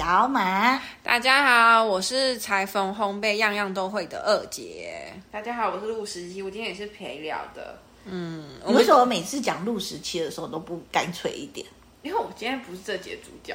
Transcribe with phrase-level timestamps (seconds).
[0.00, 0.80] 小马。
[1.02, 1.44] 大家
[1.74, 5.12] 好，我是裁缝烘焙样样都会的二姐。
[5.30, 7.78] 大家好，我是陆十七，我今天也是陪聊的。
[8.06, 11.66] 嗯，我为什么每次讲陆十七的时候都不干脆一点？
[12.00, 13.54] 因为我今天不是这节主角。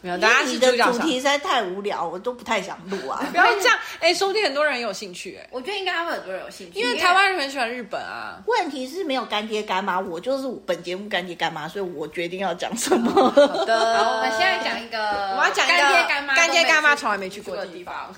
[0.00, 3.20] 没有，大家你的主题实在太无聊，我都不太想录啊！
[3.32, 8.40] 不要这样，哎，说不定很多人有兴趣，哎，我觉得应该会很多人有兴趣，因为台湾人很喜欢日本啊。
[8.46, 13.10] 问题是没有干爹干妈，我就是本节目干爹干妈，所以我决定要讲什么。
[13.10, 14.98] 好的，好，我们现在讲一个，
[15.36, 18.14] 我要讲干爹干妈，干爹干妈从来没去过的地方。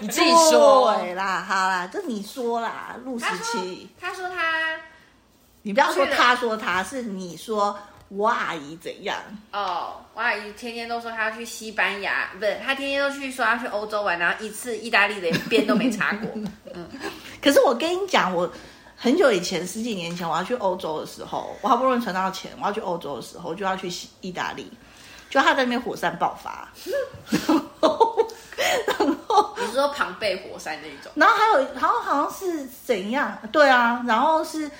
[0.00, 4.76] 你自己说啦，好啦，这你说啦，陆十七，他说他，
[5.62, 7.78] 你不要说他说他是你说。
[8.08, 9.16] 我阿姨怎样？
[9.52, 16.30] 哦，我阿姨天天都说她要去西班牙，不是，她天天都去说要去欧洲玩，然后一次意大利连边都没擦过。
[16.72, 16.88] 嗯，
[17.42, 18.48] 可是我跟你讲，我
[18.96, 24.70] 很久以前十几年前我要去欧洲的时候，我好不容易存到钱，我要去欧洲的时候就要去西意大利，
[25.28, 26.68] 就他在那边火山爆发，
[27.48, 28.28] 然后，
[28.86, 33.36] 然后你是说庞贝火山那一种， 然后还有，好像好像是怎样？
[33.50, 34.70] 对啊，然后是。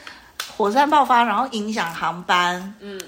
[0.57, 2.99] 火山爆发，然后影响航班，嗯，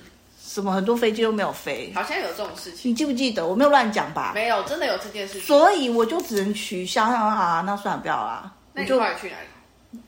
[0.58, 3.46] 什么很多飞机都没有飞，好像有这种事情，你记不记得？
[3.46, 4.32] 我没有乱讲吧？
[4.34, 7.04] 没有，真的有这件事情，所以我就只能取消。
[7.04, 8.52] 啊，那算了，不要啦。
[8.72, 10.00] 那你后来去哪里？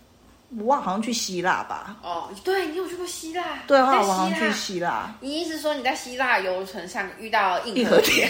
[0.59, 1.97] 我忘，好像去希腊吧。
[2.03, 3.61] 哦，对，你有去过希腊？
[3.69, 5.15] 对，我好像去希腊。
[5.21, 8.29] 你意思说你在希腊游程上遇到硬核 点？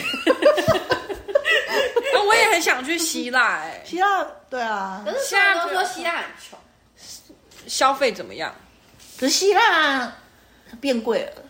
[2.12, 5.02] 那我也很想去希腊，哎，希腊，对啊。
[5.06, 6.58] 可是现在都说希腊很穷，
[7.66, 8.54] 消费怎么样？
[9.18, 10.12] 可是希腊
[10.80, 11.42] 变贵了，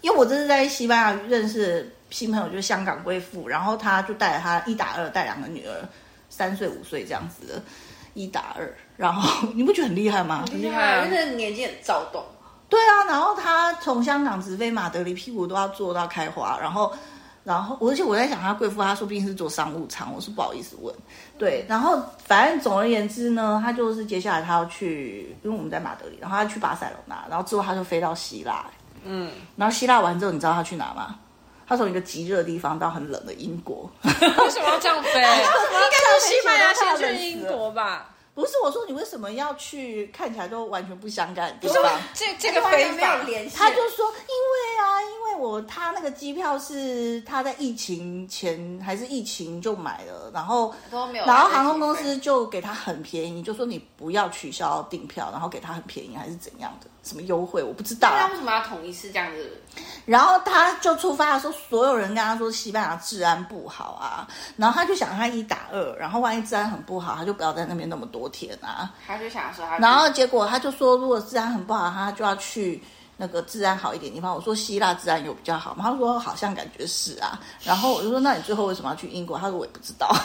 [0.00, 5.88] 因为我这是在西班牙认识的新朋友，就是香港贵妇，然后他就带着他一打二带两个女儿，
[6.28, 7.62] 三岁五岁这样子的，
[8.14, 10.44] 一打二，然后你不觉得很厉害吗？
[10.50, 12.24] 很厉害啊，因为年纪很躁动。
[12.68, 16.92] 对啊，然后他从香港直飞马德里，屁股都要坐到开花，然后。
[17.44, 20.94] 然后，而且我在想，他贵妇，他说不定是做商务舱，我是不好意思问。
[21.38, 28.66] 对，然后反正总而言之呢，他就是接下来他要去，因为我们在马德里，然后他去巴塞罗那，然后之后他就飞到希腊。
[29.04, 31.18] 嗯，然后希腊完之后，你知道他去哪吗？
[31.66, 33.90] 他从一个极热的地方到很冷的英国。
[34.02, 34.10] 为
[34.50, 35.10] 什么要这样飞？
[35.20, 38.10] 应该是西班牙先去英国吧？
[38.34, 42.00] 不是，我说你为什么要去看起来都完全不相干的地方？
[42.14, 43.18] 这这个飞法，
[43.54, 50.72] 他就说，因为啊，因为我他那个机票是他在疫情前还是疫情就买了，然后
[51.26, 58.10] 然后航空公司就给他很便宜，就说你不要取消订票，然后给他很便宜还是怎样的，什么优惠我不知道。
[58.10, 59.60] 那为什么要统一是这样子？
[60.04, 64.26] 然后他就出发的时候，所有人跟他说西班牙治安不好啊，
[64.56, 68.92] 然后他就想他一打二，然后万一治安很不好，他就不要在那边那么多天啊。
[69.06, 72.82] 他就想说他，然后结果他就说，如果治安很不好，他就要去
[73.16, 74.34] 那个治安好一点的地方。
[74.34, 75.84] 我说希腊治安有比较好吗？
[75.84, 77.38] 他说好像感觉是啊。
[77.62, 79.38] 然后我就说，那你最后为什么要去英国？
[79.38, 80.08] 他说我也不知道。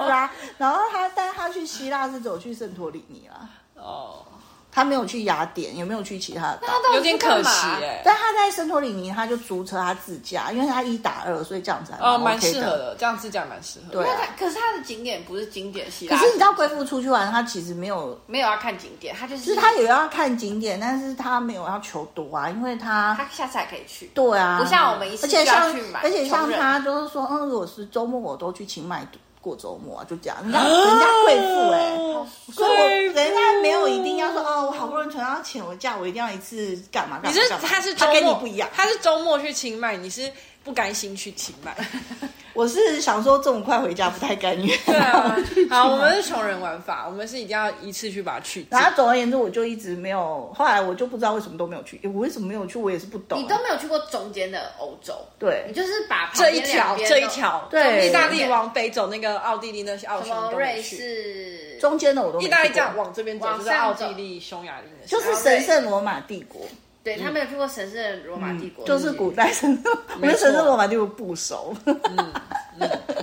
[0.10, 0.30] 啊。
[0.58, 3.48] 然后他，但他去希腊是走去圣托里尼啦。
[3.80, 4.16] 哦。
[4.72, 8.00] 他没有去雅典，也没有去其他的岛，有点可惜哎。
[8.04, 12.94] 但他在圣托里尼，他就租车，他自驾，因为他一打二，所以这样子还、OK、哦，蛮适合的。
[12.96, 14.04] 这样自驾蛮适合的。
[14.04, 16.06] 对、啊，可是他的景点不是景点系。
[16.06, 24.08] 可是你知道，贵妇出去玩，他其实没有没有要看景点，他就是，是他也要看景点，但是他没有要求多啊，因为他他下次还可以去。
[24.14, 29.04] 对啊，不像我们一次就要去买，而且像他就是说，嗯，如果是周末我都去清迈
[29.40, 31.96] 过周末啊，就这样，人家人家贵妇哎，
[32.52, 37.38] 所以我人家没有一定要说哦，我好不容易存到钱，我假我一定要一次干嘛干嘛。
[37.38, 40.30] 你是他是周末，他跟你不一样，他是周末去清迈，你是
[40.62, 41.74] 不甘心去清迈。
[42.52, 44.76] 我是想说这么快回家不太甘愿。
[44.84, 45.36] 对啊，
[45.70, 48.66] 好，我们是穷人玩法，我们是一定要一次去把它去。
[48.68, 51.98] 然后总而言之，我就一直没有，后来我就不知道为什么都没有去。
[52.12, 52.76] 我为什么没有去？
[52.76, 53.38] 我也是不懂。
[53.38, 55.14] 你都没有去过中间的欧洲？
[55.38, 62.40] 对，你就是把这一条这一条，对，意大利往北走，那个奥地利那些奥匈瑞士，中间的我都。
[62.40, 66.60] 意大利这样往这边走就是奥地利、匈牙利的，就是神圣罗马帝国。
[67.02, 71.74] 对，他没有去过神圣罗马帝国，就是古代神圣， 我们神圣罗马帝国不熟。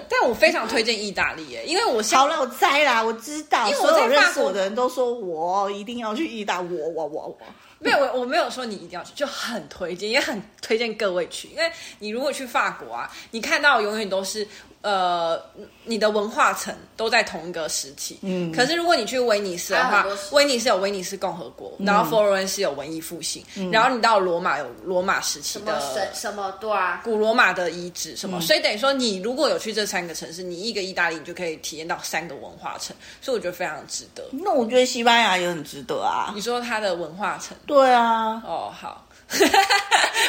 [0.10, 7.38] 但我非常推荐意大利耶，因为我好了，我猜啦，我知道，因为我所有认识我的人都说我一定要去意大，我我我我，
[7.84, 14.48] 没有我我没有说你一定要去，就很推荐，也很推荐各位去，因为你如果去法国啊，你看到永远都是。
[14.82, 15.42] 呃，
[15.84, 18.20] 你的文化层都在同一个时期。
[18.22, 34.24] 嗯，可是如果你去威尼斯的话，威尼斯有威尼斯共和国，嗯、然后佛罗伦斯有文艺复兴，嗯、然后你到罗马有罗马时期的什么什么对啊，古罗马的遗址什么，嗯、所以等于说你如果有去这三个城市，你一个意大利你就可以体验到三个文化层，所以我觉得非常值得。
[34.32, 36.32] 那我觉得西班牙也很值得啊。
[36.34, 37.58] 你说它的文化层？
[37.68, 38.42] 对啊。
[38.44, 39.04] 哦，好。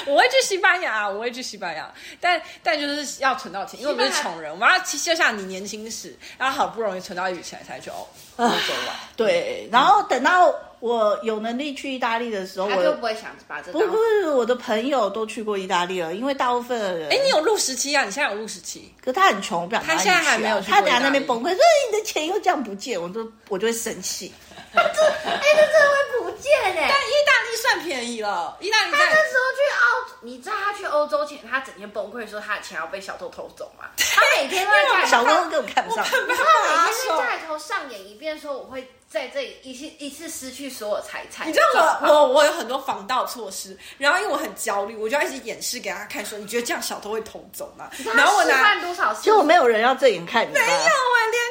[0.06, 1.88] 我会去西班牙，我会去西班牙，
[2.20, 8.96] 但但就是要存到钱，因为我们是穷人，我们要就像你年轻时，然后好不容易存到一笔钱才去欧欧洲玩。
[9.14, 13.70] 对，然后等到我有能力去意大利的时候，我就不会想把这。
[13.70, 17.08] 不不是，我的朋友都去过意大利了，因为大部分的人。
[17.12, 18.02] 哎，你有入十七啊？
[18.02, 18.92] 你现在有入十七？
[19.00, 20.72] 可他很穷，不想、啊、他现在还没有去。
[20.72, 24.32] 他等下那边崩溃，说你的钱又这样不见，我就我就会生气。
[24.74, 26.74] 这哎，这真的会不见哎！
[26.76, 28.92] 但意大利算便宜了，意大利。
[28.92, 33.86] 他那时候去澳，你知道他去欧洲前，他整天崩溃说他的钱要被小偷偷走吗？
[33.96, 36.04] 他每天都在家里，小偷根本看不上。
[36.04, 38.92] 他每天在家里头上演一遍，说我会。
[39.08, 47.88] 在这里一次一次失去所有财产，你知道我我我有很多防盗措施，然后因为我很焦虑，我就要一直演示给他看，说你觉得这样小偷会偷走吗？
[48.14, 50.66] 然后我拿多少次，结果没有人要正眼看你，没有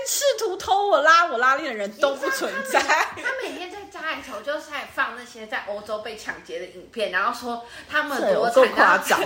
[0.08, 2.80] 试图偷我拉我拉链的人都不存在。
[2.80, 8.64] 他每天在家里头就是在放那些在欧洲被抢劫的影片，然后说他们多惨，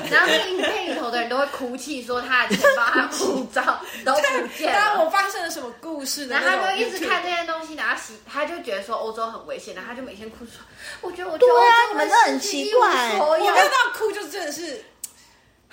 [0.10, 4.80] 然后那影片里头的人都会哭泣，说他的钱包、他护照都不见了。
[4.80, 6.28] 然后我发生了什么故事？
[6.28, 8.20] 然后他就一直看这些东西，然后洗。
[8.26, 10.54] 他就觉得说欧洲很危险，然后他就每天哭说
[11.02, 14.84] ：“我觉得我觉得欧洲很、啊、很奇怪。”我看到哭就真的是。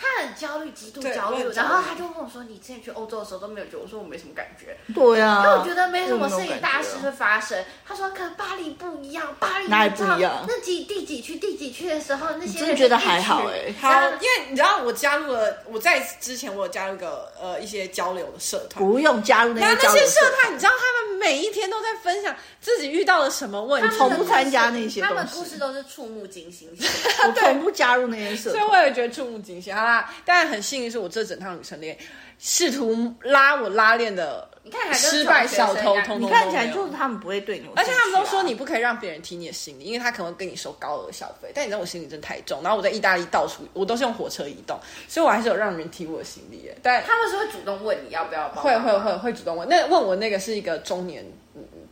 [0.01, 7.65] 他很焦虑，极度焦虑，然后他就跟我说：“你之前去欧洲的时候都没有觉得？”我说：“我没什么感觉。”对啊，因为我觉得没什么事情大事会发生。
[7.85, 10.45] 他说：“可能巴黎不一样，巴黎哪里不一样？
[10.47, 13.75] 那几第几区第几区的时候，那些人真的觉得还好哎、欸。
[13.81, 26.69] 好，因为你知道我加入了，我在之前我有加入个呃一些交流的社团，不用加入那些那些社团，你知道他们每一天都在分享自己遇到了什么问题，从不参加那些，他们故事都是触目惊心。
[27.27, 29.75] 我从不加入那些社团，所以我也觉得触目惊心。
[29.75, 30.59] 好啦，但很。
[30.69, 31.97] 幸运是我这整趟旅程里
[32.39, 41.51] 试图拉我拉链的你看失败小偷，通通你看起来就是他们不会对你，而且他们都说你不可以让别人提你的行李，因为他可能会跟你收高额小费。
[41.55, 46.77] 但你知道我心里真的太重，然后我在意大利到处我都是用火车移动，所以我还是有让人提我的行李耶。
[46.83, 49.67] 但他们是会主动问你要不要帮，会会会会主动问。
[49.67, 51.25] 那问我那个是一个中年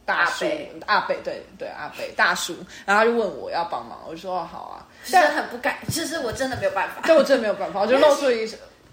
[0.04, 0.44] 大叔
[0.84, 2.54] 阿伯，对对阿伯大叔，
[2.84, 8.48] 然后他就问我要帮忙，我就说好啊，但很不敢，其实我真的没有办法，对我真的没有办法， 我就露出一。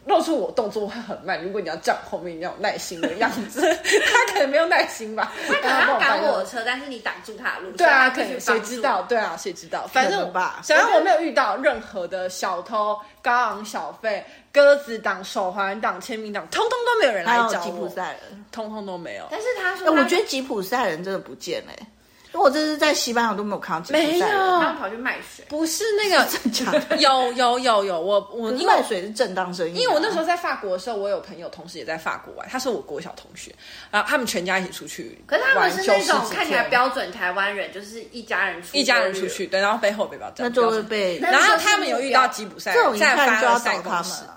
[0.05, 3.61] 露出我动作会很慢，如果你要站后面，你要有耐心的样子。
[4.05, 7.71] 他可能没有耐心吧，他可能要赶我的车，但是你挡住他的路。
[7.77, 9.03] 对啊，可能谁知道？
[9.03, 9.87] 对啊，谁知道？
[9.87, 14.21] 反正吧，反正我没有遇到任何的小偷、高昂小费、
[14.51, 17.63] 鸽子党、手环党、签名党，通通都没有人来找我。
[17.63, 19.25] 吉普赛人，通通都没有。
[19.31, 21.87] 但是他说他，我觉得吉普赛人真的不见了、欸。
[22.33, 33.53] 我这是在西班牙都没有看到，没有，他们跑去卖水，不是那个 真假的，有有有有，我我因为卖水是正当生意，因为我那时候在法国的时候，我有朋友同时也在法国玩，他是我国小同学，
[33.91, 43.93] 然后他们全家一起出去，可是他们是那种看起来标准台湾人，就是一家人出一家人出去，对，然后背后背包，那就会被，然后他们有遇到吉普赛人，在凡尔赛宫，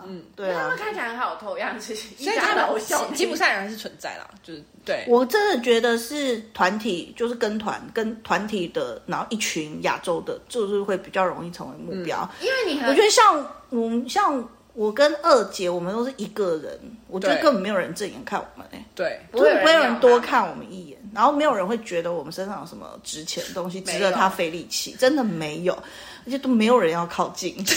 [0.07, 8.57] 嗯，对啊，他们看起来很好偷样子，所以他们吉普赛人还是存在啦，就是对，我真的觉得是团体，就是跟团跟团体。
[8.77, 12.29] 的，然后一群亚洲的，就是会比较容易成为目标。
[12.41, 16.79] 嗯、因为你，我觉得像我们，像我跟二姐，我们都是一个人，
[17.09, 25.79] 我觉得根本没有人正眼看我们哎、欸，对，不会没有人多看我们一眼，然后没有人会觉得我们身上有什么值钱的东西值得他费力气，真的没有，
[26.27, 27.55] 而且都没有人要靠近。
[27.65, 27.75] 对，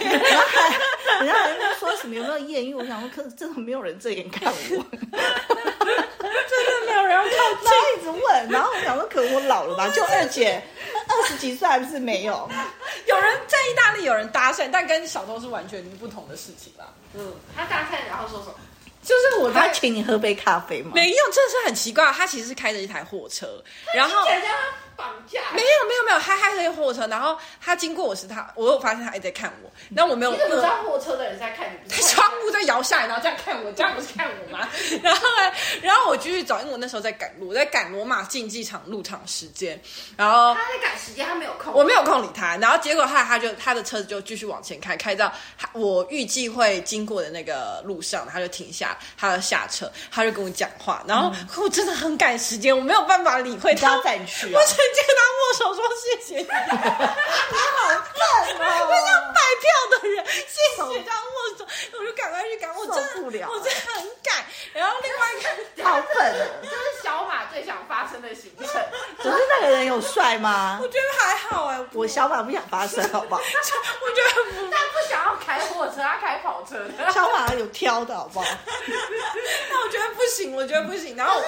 [0.08, 0.68] 然后还
[1.18, 4.84] 人家还在说什么有没有艳遇，我想说，可是真的没有人正眼看我。
[7.08, 9.88] 然后靠近，一直问，然后我想说，可能我老了吧？
[9.88, 10.62] 就二姐
[11.08, 12.48] 二十几岁还不是没有？
[13.06, 16.86] 有人在意大利有人搭讪，但跟小偷是完全不同的事情啦。
[17.14, 18.54] 嗯，他搭讪然后说什么？
[19.02, 20.92] 就是我在他请你喝杯咖啡吗？
[20.94, 22.12] 没有，这是很奇怪。
[22.12, 23.62] 他其实是开着一台货车，
[23.94, 24.28] 然后。
[25.00, 25.40] 绑架？
[25.54, 30.32] 没有没有没有，他开那个货车，然后他经过我时，他我有发现他一直在看我，然后我没有。
[30.32, 31.90] 你怎么知道货车的人在看你？
[31.90, 34.68] 他窗户在摇下来，然后这样看我，这样不是看我吗？
[35.02, 35.52] 然后呢，
[35.82, 39.80] 然后我继续找，因为我那时候在赶路，我在赶罗马竞技场入场时间，
[40.16, 42.56] 然后他在赶时间，他没有空，我没有空理他。
[42.58, 45.32] 然后结果他他就他的车子就继续往前开，开到
[45.72, 55.68] 我预计会经过的那个路上，他就停下，他就下车，他就跟我讲话，然后、嗯、我真的很赶时间，我没有办法理会他，再去、啊，我直接跟他握手。
[55.70, 58.18] 我说谢谢你，你好笨
[58.58, 58.86] 哦！
[58.88, 61.66] 就像买票的人，谢谢这样握手，
[61.98, 64.44] 我就赶快去赶，我真的不了，我真的很赶。
[64.72, 65.48] 然后另外一个
[65.84, 68.66] 好笨， 这是小马最想发生的行程。
[69.18, 70.78] 可是那个人有帅吗？
[70.80, 73.40] 我觉得还好哎，我小马不想发生，好不好？
[74.02, 74.30] 我觉得
[74.70, 76.88] 他不想要开货车，他开跑车。
[77.12, 78.46] 小马有挑的好不好？
[79.70, 81.16] 那我觉得不行，我觉得不行。
[81.16, 81.42] 然后。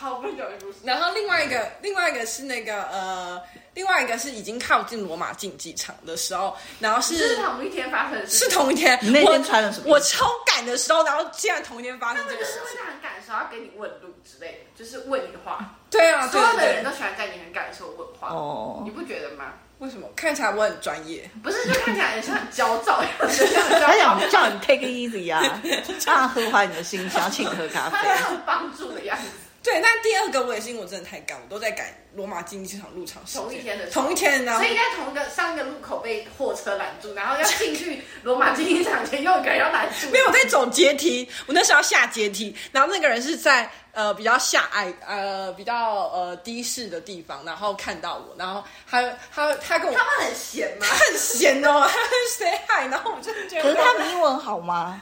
[0.00, 0.78] 好不久的故事。
[0.82, 3.40] 然后另外一个，另外一个是那个呃，
[3.74, 8.98] 另外一个是已经靠近罗马竞技场的时候，然后是是同一天发生的事，是同一天。
[9.02, 9.84] 你那天穿了什么？
[9.92, 12.60] 我超赶的时候，然后竟然同一天发生这个事情。
[12.60, 15.76] 他们就是在很赶的时候要给你问路之类的，就是问你话。
[15.90, 18.28] 对啊，所有的人都喜欢在你很赶的时候问话。
[18.28, 19.52] 哦，你不觉得吗？
[19.80, 20.06] 为什么？
[20.14, 23.02] 看起来我很专业，不是，就看起来也 是很焦躁。
[23.18, 25.60] 他想叫你 take it easy 啊，
[25.98, 29.24] 这样喝坏你的心，想要请喝咖啡，很帮助的样子。
[29.62, 33.42] 对，那第二个我也是因为我真的太赶，我都在赶罗马竞技场入场时间。
[33.42, 40.08] 同一天的同一天呢，所以在同一个上一个路口被货车拦住，然后要进去罗马竞技场前又一个人要拦住。
[40.10, 49.02] 没有，我在走阶梯，我那时候要下阶梯，然后那个人是在呃比较下矮呃比较呃低视的地方，然后看到我，然后他
[49.34, 50.86] 他他跟我他们很闲吗？
[50.86, 55.00] 很闲哦， 他们 say hi，然后我就觉得，可是他们英文好吗？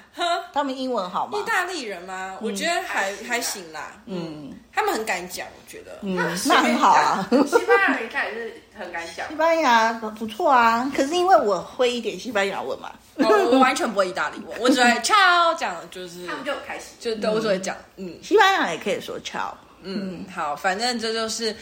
[0.52, 1.38] 他们英文好吗？
[1.38, 2.37] 意大利人吗？
[2.40, 6.16] 我觉得还还行啦，嗯，他们很敢讲，我觉得，嗯，
[6.47, 7.28] 那很好啊。
[7.30, 10.91] 西班牙人看也是很敢讲，西班牙不错啊。
[10.95, 21.55] 可是因为我会一点西班牙文嘛，我完全不会意大利文， 我只会 ciao 讲，就是他们就很开心，就都只会讲，嗯，西班牙也可以说 ciao，嗯，好，反正这就是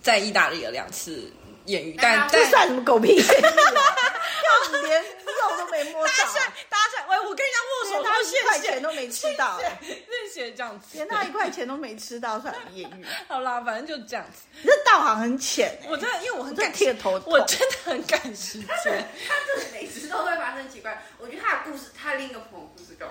[0.00, 1.30] 在意大利的两次
[1.66, 3.16] 艳遇，但这算什么狗屁？
[3.22, 6.34] 要连肉都没摸到，搭讪
[6.68, 13.06] 搭讪，喂，我跟人家握手，他一块钱都没吃到，谢谢这样子，连他一块钱都没吃到，算艳遇。
[13.28, 14.42] 好啦，反正就这样子。
[14.60, 18.66] 你这道行很浅，我真的，因为我很赶铁头，我真的很赶时间。
[19.28, 23.06] 他这每次都会发生奇怪，我觉得他的故事，他另一个朋友故事够。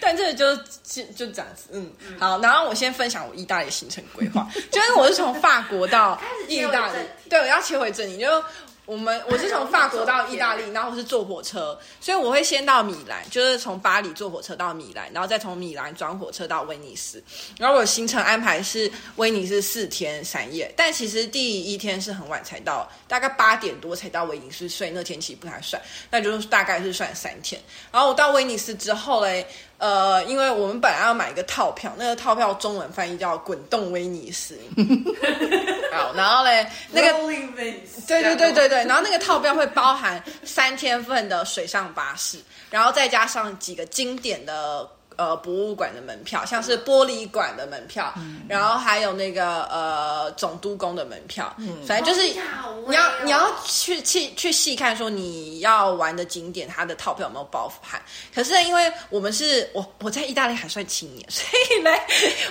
[0.00, 2.38] 但这个就就就这样子，嗯，好。
[2.40, 6.94] 然后我先分享我意大利行程规划，就是我是从法国到意大利，
[7.28, 8.44] 对，我要切回正题，就。
[8.84, 17.22] 我们 我是从法国到意大利，然后我是坐火车，所以我会先到米兰，就是从巴黎坐火车到米兰，然后再从米兰转火车到威尼斯。
[17.56, 27.62] 然后我的行程安排是威尼斯四天三夜，但其实第一天是很晚才到，大概八点多才到威尼斯，所以那天其实不太算，那就是大概是算三天。
[27.92, 29.46] 然后我到威尼斯之后嘞。
[29.78, 34.56] 呃，因为我们本来要买一个套票，那个套票中文翻译叫“滚动威尼斯”。
[35.92, 37.12] 好，然后嘞，那个
[38.06, 42.38] 对对对对对，然后那个套票会包含三天份的水上巴士，
[42.70, 44.88] 然后再加上几个经典的。
[45.18, 52.26] 呃，博物馆的门票，像是玻璃馆的门票，嗯、然后还有那个呃总督宫的门票，嗯、反正就是
[52.88, 58.00] 你要你要去去去细看，说你要玩的景点，它的套票有没有包含。
[58.34, 61.90] 可是因为我们是我我在意大利还算青年，所以呢，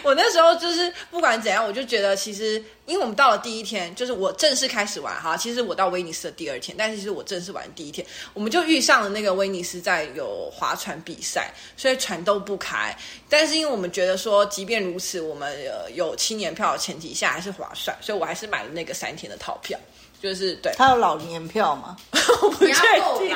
[0.04, 2.64] 我那时候就是不管怎样，我就觉得其实。
[2.86, 5.38] 因为我们到了第一天，就是我正式开始玩哈。
[5.38, 12.96] 其实我到威尼斯的第二天，但是其实我正式玩第一天，我们就遇上了那个威尼斯在有划船比赛，所以船都不开。
[13.30, 19.80] 但是因为我们觉得说，即便如此，我们呃有青年票的前提下还是划算，所以我还是买了那个三天的套票。
[20.22, 21.98] 就是对，他有老年票吗？
[22.44, 22.74] 我不确
[23.18, 23.36] 定，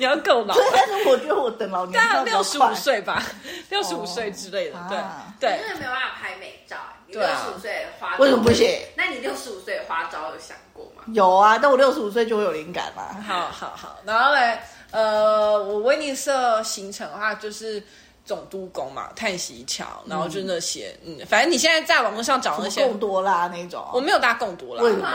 [0.00, 0.56] 你要够老。
[0.72, 3.24] 但是我觉得我等老年票六十五岁吧，
[3.70, 4.76] 六十五岁之类的。
[4.88, 4.98] 对
[5.38, 6.76] 对，真的没有办法拍美照。
[7.08, 8.68] 六十五岁花，为什么不行？
[8.96, 11.02] 那你六十五岁花招有想过吗？
[11.08, 13.22] 有啊，但我六十五岁就会有灵感嘛。
[13.22, 14.58] 好好好，然后嘞，
[14.90, 16.32] 呃，我威尼斯
[16.62, 17.82] 行程的话就是
[18.24, 25.08] 总督宫嘛，叹息桥，然后就那些，嗯，反正你现在在网络上找那些贡多拉那种，我没有搭贡多拉，为什么？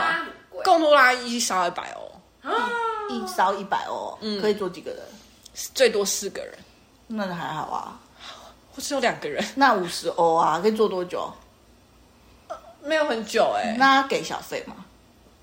[0.62, 2.50] 贡多拉一烧一百欧，
[3.08, 5.00] 一烧一百欧，嗯，可以坐几个人？
[5.74, 6.54] 最多四个人，
[7.06, 7.98] 那还好啊。
[8.76, 11.30] 我只有两个人，那五十欧啊，可以坐多久？
[12.82, 14.76] 没有很久哎、欸，那给小费吗？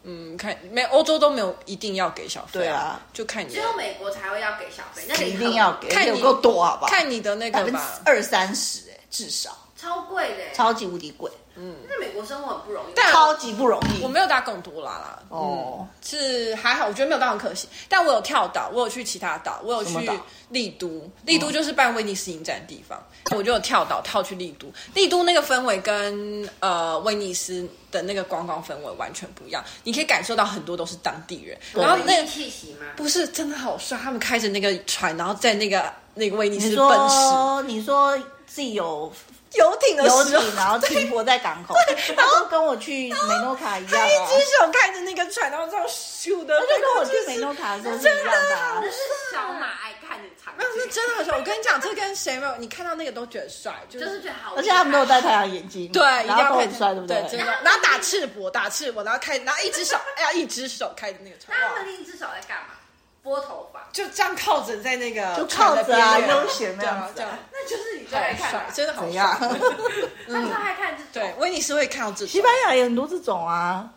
[0.03, 3.53] 嗯，看没欧洲都没有一定要给小费、啊，对啊，就看你。
[3.53, 6.91] 只有美国才会要给小费，那一定要给，看你够多好不好？
[6.91, 11.29] 看你的那个吧，二三十哎，至少超贵的、欸，超级无敌贵。
[11.59, 14.03] 嗯，在美国生活很不容易，但超级不容易。
[14.03, 17.67] 我没有搭贡多拉啦，哦、嗯，是还好，我觉得没有到很可惜。
[17.89, 19.97] 但我有跳岛，我有去其他岛，我有去
[20.49, 24.71] 丽都，丽都就是办威尼斯影展的地方，嗯、我就有跳岛跳去丽都。
[24.93, 32.85] 丽都那个氛围跟呃威尼斯的那个观光氛围完全不一样，你可以感受到很多都是当地人，然后那个气息吗？
[32.95, 37.67] 不是，真的好帅，他们开着那个船，然后在那个那个威尼斯奔驰。
[37.67, 39.11] 你说自己有。
[39.53, 41.73] 游艇的时候，然后停泊在港口，
[42.15, 48.81] 然后跟我去美诺卡一样，他一只手开着那个船，然后这样咻的，他就跟我去美诺卡的时候是一样的。
[48.81, 48.97] 那是
[49.31, 51.37] 小马爱看的场景，没有，是真的很帅。
[51.37, 52.55] 我跟你讲，这跟谁没有？
[52.57, 57.21] 你看到那个都觉得帅，就是觉得好，而且他们都有戴太阳眼镜，对，一定要很帅，对不对？
[57.29, 57.45] 真的。
[57.63, 61.57] 然后打赤膊，打赤膊，然后开，然后一只手，哎呀，一只手开着那个船。
[61.57, 62.75] 那他们另一只手在干嘛？
[63.27, 68.93] 拨头发，就这样靠着在那个就靠着啊，悠闲那样子，那就是你最爱看，真的。
[68.93, 69.37] 好帅。
[70.27, 73.89] 他们 爱看这种，对，威尼斯会看到这种，西班牙也很多这种啊，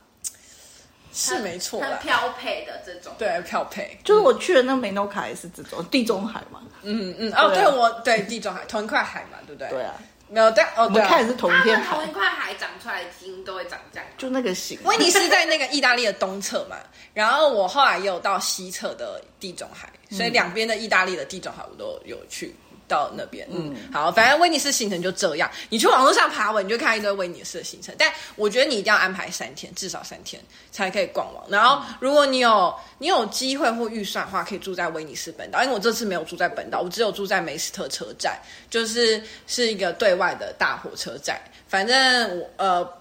[1.13, 3.97] 是没错，很漂配的这种，对，漂配。
[4.03, 9.69] 就是我去的那个梅诺卡也是这种地中海嘛，嗯嗯，哦，对我对地中海同一块海嘛，对不对？
[9.71, 9.95] 对啊。
[10.31, 14.79] 没有，但哦，我们看的是同一片海，同一块海长出来的基因都会长这样，就那个形。
[14.85, 16.77] 威尼斯在那个意大利的东侧嘛，
[17.13, 22.55] 然后我后来也有到西侧的地中海，所以两边的意大利的地中海我都有去。
[22.91, 25.49] 到那边，嗯，好，反正威尼斯行程就这样。
[25.69, 27.95] 你去网络上爬文，你就看一堆威尼斯的行程。
[27.97, 30.43] 但我觉得你一定要安排三天，至少三天
[30.73, 31.45] 才可以逛完。
[31.49, 35.63] 然后，如果你有你有机会或预算的话，可以住在威尼斯本岛。
[35.63, 38.37] 因为我这次没有住在本岛，我只有住在梅斯特车站，
[38.69, 41.41] 就是是一个对外的大火车站。
[41.69, 42.93] 反正我呃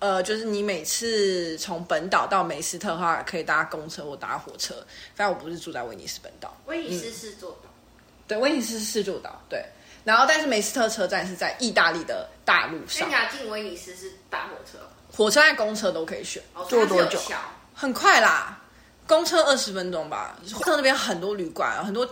[0.00, 4.74] 呃，就是你每次从本岛到梅斯特的话，可以搭公车或搭火车。
[5.14, 7.58] 反正我不是住在威尼斯本岛，威尼斯是坐。
[8.28, 9.64] 嗯对，威尼斯是四柱岛，对，
[10.04, 13.08] 然后但是梅斯特车站是在意大利的大陆上。
[13.08, 14.78] 你要进威尼斯是搭火车，
[15.10, 16.42] 火车和公车都可以选。
[16.68, 17.18] 坐多久？
[17.74, 18.60] 很快啦，
[19.06, 20.36] 公车二十分钟吧。
[20.52, 22.06] 火车那边很多旅馆，很多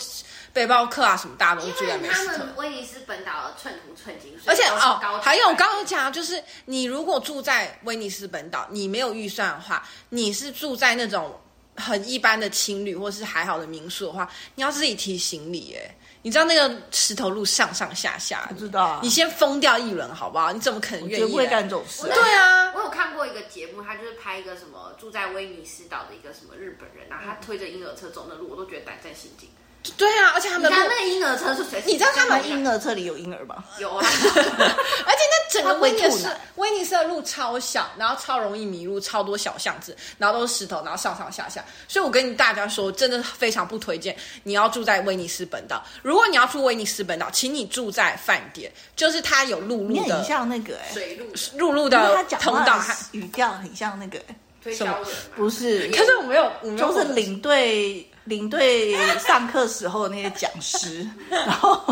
[0.52, 2.32] 背包客啊什么，大家都住在梅斯特。
[2.32, 11.38] 他们威尼斯本岛的寸土寸金，而且哦，还有我刚刚讲，就是你如果住在威尼斯本岛，你没有预算的话，你是住在那种
[11.76, 15.94] 很一般的青旅或是还好的民宿的话，你要自己提行李耶。
[16.26, 19.00] 你知道那个石头路上上下下，不知道啊？
[19.00, 20.50] 你先疯掉一轮好不好？
[20.50, 21.22] 你怎么可能愿意？
[21.22, 22.02] 我不会干这种事。
[22.02, 29.48] 对啊，我有看过一个节目，他就是拍一个什么住在威尼斯岛的一个什么日本人，然后他推着婴儿车走那路，我都觉得胆战心惊。
[29.96, 31.82] 对啊，而且他们你看那个婴儿车是谁？
[31.86, 33.64] 你知道他们婴儿车里有婴儿吗？
[33.78, 41.64] 有啊， 而且那整个威尼斯威尼斯的路超小，然后超容易迷路，超多小巷子，然后都是石头，然后上上下下。
[41.88, 45.84] 所以我跟大家说，真的非常不推荐你要住在威尼斯本岛。
[46.02, 52.80] 如果你要住威尼斯本岛，请你住在饭店，就是它有陆路的，很像那个哎水路陆路的通道，
[53.12, 54.20] 语调很像那个
[54.62, 54.94] 推销员，
[55.36, 55.88] 不是？
[55.88, 58.08] 可是我没有，我没有就是领队。
[58.26, 61.82] 领队上课时候的那些讲师， 然后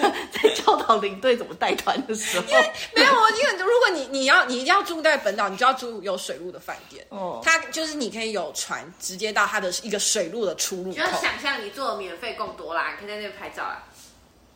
[0.00, 7.04] 在教导领队怎么带团的时候，因为没有我，因为如果你你要你一定要住在本岛，你就要住有水路的饭店。
[7.08, 10.90] 哦，它就是你可以有船直接到它的一个水路的出入口。
[10.90, 13.82] 你要想象你坐免费贡多啦，你可以在那边拍照啊。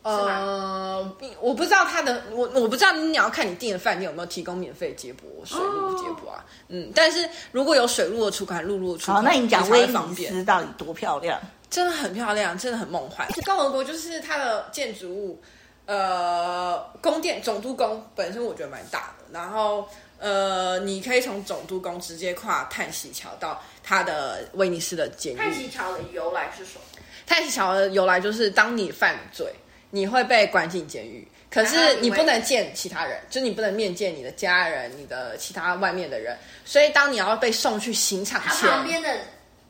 [0.05, 6.45] 呃，我不知道他的，我我不知道你要看你订的饭店有没有提供免费接驳水路接驳啊。
[6.67, 11.41] 嗯，但是如果有水路的出口，陆路的出口，好，那你讲威尼斯到底多漂亮？
[11.71, 13.27] 真的很漂亮，真的很梦幻。
[13.47, 15.41] 共和国就是它的建筑物，
[15.87, 19.87] 呃，宫殿总督宫本身我觉得蛮大的，然后
[20.19, 25.37] 呃，你可以从总督宫直接跨叹息桥到它的威尼斯的监狱。
[25.37, 27.01] 叹息桥的由来是什么？
[27.25, 29.51] 叹息桥的由来就是当你犯罪。
[29.95, 36.37] 你会被关进监狱，可是你不能见其他人，就你不能面见你的家人、你的其他外面的人。
[36.65, 39.09] 所以当你要被送去刑场前，旁边的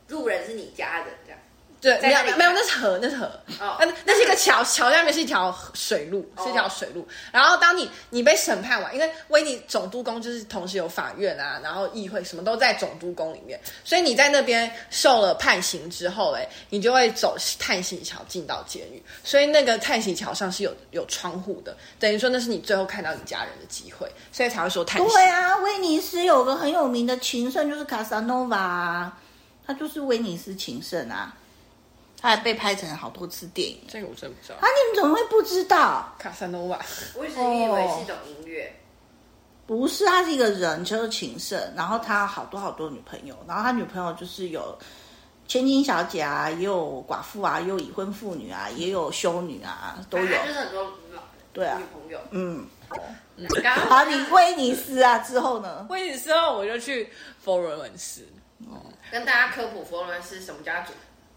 [0.08, 1.06] 路人是你家的。
[1.86, 3.26] 对，没有没有，那是河，那是河。
[3.60, 7.06] 哦，那那是一个桥，桥下面是一条水路，是一条水路。
[7.30, 19.00] 然后当你你被审判完，因为威尼总督宫就是同时有法院啊，然后议会什么都在总督宫里面，所以你在那边受了判刑之后，哎，你就会走叹息桥进到监狱。
[19.22, 25.08] 所以那个叹息桥上是有有窗户的，等于说那是你最后看到你家人的机会，所以才会说叹息。
[25.08, 29.16] 对啊，威尼斯有个很有名的情圣就是卡萨诺瓦，
[29.64, 31.32] 他就是威尼斯情圣啊。
[32.26, 34.56] 他还被拍成了好多次电影，这个我真不知道。
[34.56, 36.12] 啊，你们怎么会不知道？
[36.18, 36.76] 卡萨诺瓦，
[37.14, 38.74] 我一直以为是一种音乐。
[39.64, 44.76] 不是，他是一个人，就是情圣，然后他好多好多女朋友，然后他女朋友就是有
[45.46, 50.26] 千金小姐啊，也有寡妇啊，也有已婚妇女啊，也有修女啊，都有。
[50.26, 50.92] 就是很多
[51.52, 52.18] 对啊，女朋友。
[52.32, 52.66] 嗯。
[53.88, 55.86] 好，你威尼斯啊之后呢？
[55.90, 57.08] 威尼斯后我就去
[57.40, 58.26] 佛罗伦斯。
[58.68, 60.84] 哦，跟大家科普佛罗伦斯什么家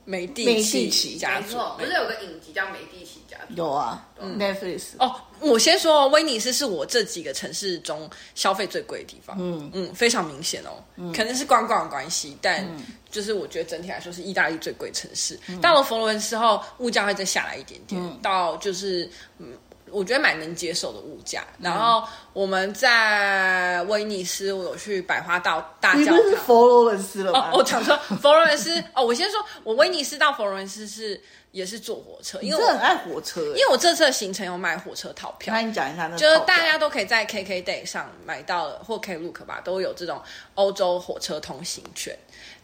[0.06, 0.12] 族？
[0.12, 3.54] 美第奇家族，不是有个影集叫《美第奇家族》？
[3.58, 4.82] 有啊，Netflix。
[4.98, 9.38] 哦，我先说，威尼斯是我这几个城市中消费最贵的地方。
[9.40, 10.82] 嗯嗯，非常明显哦，
[11.14, 12.68] 可能是观光的关系，但
[13.12, 15.40] 就是我觉得整体来说是意大利最贵城市。
[15.62, 19.54] 到了佛罗伦斯后，物价会再下来一点点，到就是嗯。
[19.92, 26.18] 我觉得蛮能接受的物价，然后我们在威尼斯，我有去百花道大教堂。
[26.18, 27.50] 你是佛罗伦斯了吗？
[27.52, 31.22] 哦，我讲说佛罗伦斯 哦，我先说，我威尼斯到佛罗伦斯是
[31.52, 35.54] 也是坐火车，因为我很爱火车，因为我这次的行程有买火车套票。
[35.54, 40.22] 那你讲一下那，就是大家都可以在 KKday 上买到或 Klook 吧，都有这种
[40.56, 42.18] 欧洲火车通行券。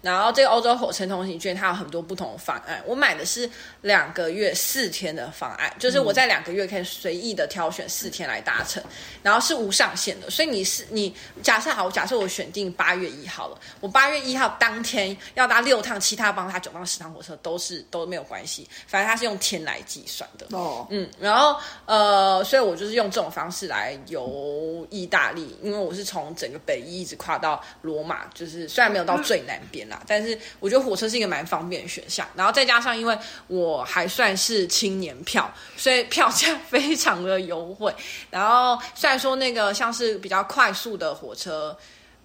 [0.05, 3.49] 然后这个欧洲火车通行券它有很多不同的方案，我买的是
[3.81, 8.83] 两个月四天的方案，就是我在两个月可以随意的挑选四天来搭乘，
[9.23, 29.94] 然后是无上限的，所以你是你假设好，假设我选定八月一号了，我八月一号当天要搭六趟，其他帮他九趟十趟火车都是都没有关系，反正它是用天来计算的哦，嗯，然后呃，所以我就是用这种方式来游意大利，因为我是从整个北意一直跨到罗马，就是虽然没有到最南边啦。
[30.07, 37.93] 但是我觉得火车是一个蛮方便的选项，然后再加上因为我还算是青年票，所以票价 非常的优惠。
[38.29, 41.77] 然后虽然说那个像是比较快速的火车，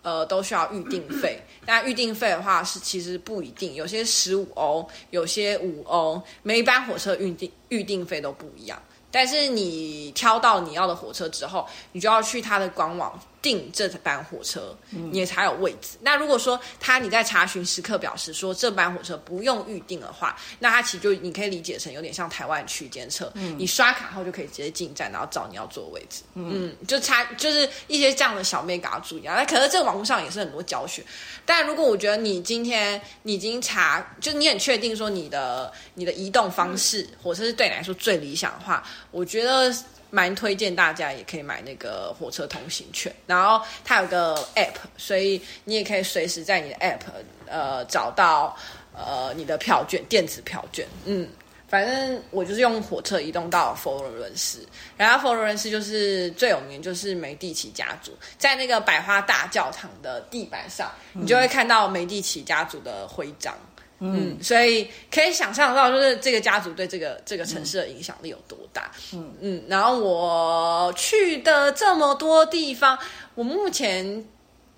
[0.03, 8.81] 呃，都需要预定费，但预定费的话是其实不一定，有些十五欧，有些五欧，每一班火车预定预定费都不一样。
[9.13, 13.19] 但是你挑到你要的火车之后，你就要去它的官网。
[13.43, 15.97] 订这班火车，你才有位置。
[15.97, 26.23] 嗯、那如果说他你在查询时刻表示说这班火车不用预定的话，那他其实就你可以理解成有点像台湾区间车，嗯、你刷卡后就可以直接进站，然后找你要坐的位置。
[26.35, 29.35] 嗯，嗯，就差就是一些这样的小眉角要注意啊。
[29.37, 31.03] 那可是这个网络上也是很多教学。
[31.47, 39.75] 但如果我觉得你今天你已经查，就你很确定说你的你的移动方式火车是对你来说最理想的话，我觉得。
[40.11, 47.01] 蛮推荐大家也可以买那个火车通行券，然后它有个 app，所以你也可以随时在你的 app
[47.47, 48.57] 呃找到
[48.93, 50.87] 呃你的票券，电子票券。
[51.05, 51.29] 嗯，
[51.69, 63.57] 反正我就是用火车移动到佛罗伦斯，然后佛罗伦斯就是最有名就是梅蒂奇家族，在那个百花大教堂的地板上，你就会看到梅蒂奇家族的徽章。
[64.43, 68.91] 所以可以想象到，就是这个家族对这个这个城市的影响力有多大。
[69.13, 72.99] 嗯嗯，然后我去的这么多地方，
[73.35, 74.25] 我目前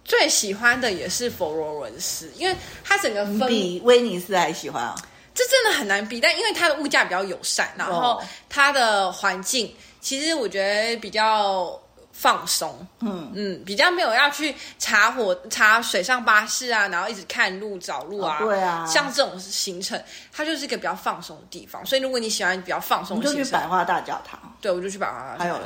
[0.05, 4.95] 最喜欢的也是佛罗伦斯，因为它整个分比威尼斯还喜欢啊。
[5.35, 11.82] 这真的很难比，但因为它的物价比较友善，然后它的环境其实我觉得比较。
[12.13, 21.85] 放松，嗯嗯，比较没有要去查火查水上巴士啊，然后一直看路找路啊，哦、对啊，像这种行程，它就是一个比较放松的地方。
[21.85, 24.39] 所以如果你喜欢比较放松的行程，你就去百花大教堂。
[24.61, 25.39] 对，我就去百花大教堂。
[25.39, 25.65] 还有嘞，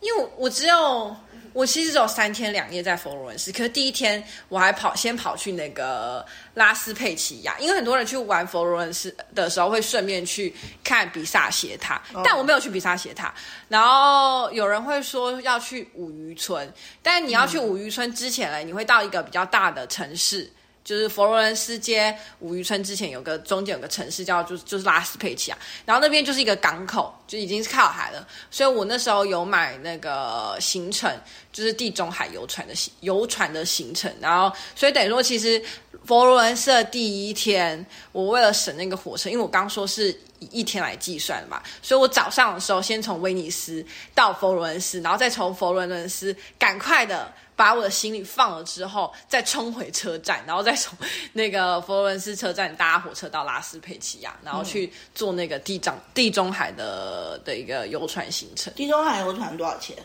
[0.00, 1.14] 因为我只有。
[1.52, 13.34] 我其实只有三天两夜在佛罗伦斯，可是第一天我还跑先跑去那个拉斯佩齐亚，因为很多人去玩佛罗伦斯的时候会顺便去看比萨斜塔，但我没有去比萨斜塔。
[13.68, 20.50] 然后有人会说要去五渔村，但你要去五渔村之前呢，你会到一个比较大的城市。
[20.84, 28.26] 就是佛罗伦斯街五渔村之前有个中间有个城市叫就就是拉斯佩齐亚，然后那边就是一个港口，就已经是靠海了。
[28.50, 31.10] 所以我那时候有买那个行程，
[31.52, 34.12] 就是地中海游船的行游船的行程。
[34.20, 35.62] 然后所以等于说，其实
[36.04, 47.32] 佛罗伦斯的第一天，我为了省那个火车，因为我刚说是以一天来计算的嘛，所以我早上的时候先从威尼斯到佛罗伦斯，然后再从佛罗伦斯赶快的。
[47.62, 50.98] 把我的行李放了之后，再冲回车站，然后再从
[51.32, 58.74] 那个佛罗伦斯车站搭火车到拉斯佩齐亚，然后去坐那个地中地中海的的一个游船行程。
[58.74, 59.96] 地中海游船多少钱？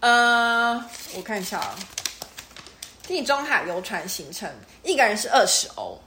[0.00, 0.82] 呃，
[1.14, 1.76] 我看一下啊，
[3.06, 4.50] 地中海游船行程
[4.82, 6.00] 一个人是二十欧，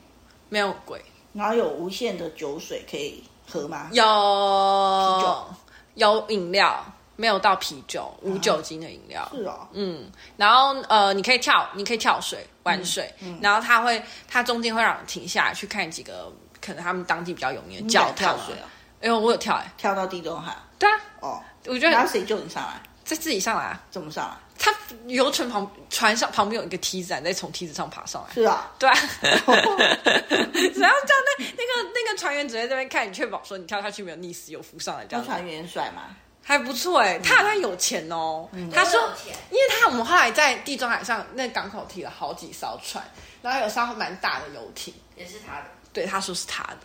[0.50, 1.00] 没有贵。
[1.32, 3.88] 然后有无限的酒水可以喝吗？
[3.94, 5.46] 有，
[5.94, 6.84] 有饮料。
[7.20, 9.24] 没有到啤酒，无酒精的饮料。
[9.24, 18.16] 啊、是啊、哦，嗯，然后呃，你可以跳，你可以跳水玩水，然后他会，他中间会让你停下来去看几个可能他们当地比较有名的教堂。
[18.16, 18.72] 跳水啊？
[19.02, 20.56] 哎呦，我有跳哎，跳到地中海。
[20.78, 21.92] 对啊，哦，我觉得。
[21.92, 22.82] 然后谁救你上来？
[23.04, 23.84] 再自己上来啊？
[23.92, 24.36] 怎么上来？
[24.58, 24.74] 他
[25.08, 28.34] 游船旁船上旁边有一个梯子，你再从梯子上爬上来。
[28.34, 28.96] 是啊，对啊。
[28.96, 35.26] 只要这样，那那个那个船员只在这边看你，确保说你跳下去没有溺死，有浮上来这样。
[35.26, 36.16] 那船员帅吗？
[36.50, 38.50] 还不错哎，他好像有钱哦。
[38.74, 39.00] 他说，
[39.52, 43.04] 因为他我们后来在地中海上那港口提了好几艘船，
[43.44, 45.66] 然后有艘蛮大的游艇，也是他的。
[45.94, 46.78] 对，他说是他的，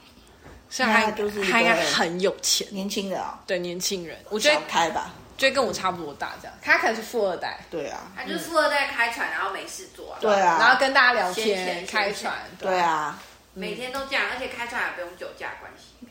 [0.68, 3.40] 所以他就是他应该很有钱，年轻人啊。
[3.46, 6.54] 对，年轻人，我觉得开吧，就跟我差不多大这样。
[6.60, 13.18] 他可能是富二代，对啊，他就是富二代开船，然后没事做，对啊，然后跟大家聊天，开船，对啊，
[13.54, 16.10] 每天都这样，而且开船也不用酒驾关系，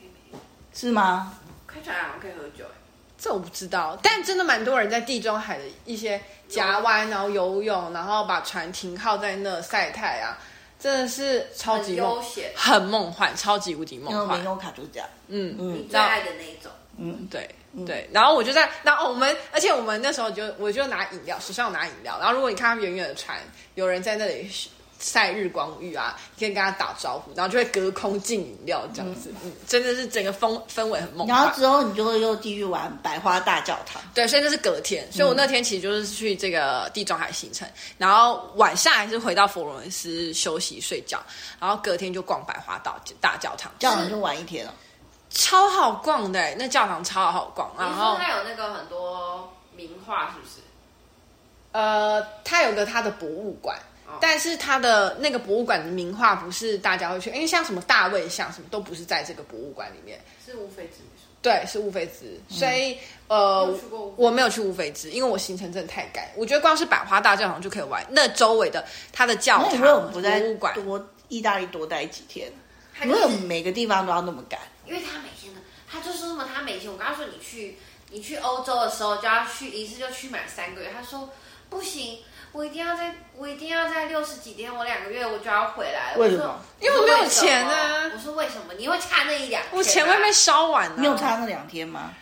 [0.74, 1.38] 是吗？
[1.68, 2.66] 开船好像可以喝酒
[3.24, 10.36] 这我不知道，但真的蛮多人在地中海的一些夹湾，然后游泳，然后把船停靠在那晒太阳，
[10.78, 14.22] 真的是超级悠闲，很梦幻，超级无敌梦幻。
[14.24, 17.50] 因为美诺卡就是这样，嗯嗯，你最爱的那一种，嗯对
[17.86, 18.10] 对。
[18.12, 23.40] 然后我就在，然后我们，而且我们那时候就我就拿饮料，手上拿饮料，然后如果你看他们远远的船，
[23.76, 24.52] 有人在那里。
[25.04, 31.38] 晒日光浴啊，你可以跟他打招呼，然后就会隔空进饮料这样子，嗯，嗯，真的是整个风氛围很梦幻。
[31.38, 41.22] 然后之后你就会又继续玩百花大教堂，对，所以那是隔天，所以我那天其实就是去这个地中海行程，然后晚上还是回到佛罗伦斯休息睡觉，
[41.60, 44.74] 然后隔天就逛百花大大教堂，教堂就玩一天了，
[45.30, 50.62] 超好逛的，那教堂超好逛，然后它有那个很多名画，是不是？
[51.74, 53.78] 呃，它有个它的博物馆。
[54.22, 60.20] 但是他的那个博物馆的名画不是大家会去，因为像什么大卫像什么都不是在这个博物馆里面。
[60.46, 61.00] 是乌菲兹。
[61.42, 62.40] 对，是乌菲兹。
[62.48, 62.94] 所以、
[63.28, 63.80] 嗯、呃，
[64.16, 66.26] 我没有去乌菲兹，因为我行程真的太赶。
[66.38, 72.50] 我觉得光是百花大教堂就可以玩，那周围的它的教堂、博物馆多意大利多待几天，
[73.02, 74.58] 没有每个地方都要那么赶。
[74.88, 77.78] 因为他每天的，他就说什么，他每天我刚刚说你去
[78.10, 81.30] 你去欧洲的时候就要去一次就去满三个月，他说
[81.70, 82.20] 不行。
[82.54, 86.20] 我一定要在，我一定要在六十几天，我两个月我就要回来了。
[86.20, 86.62] 为什么？
[86.80, 88.12] 因为我没有钱啊。
[88.14, 88.74] 我说为什么？
[88.78, 89.72] 你会差那一两天？
[89.74, 91.02] 我钱会被烧完的。
[91.02, 92.14] 你有差那两天吗？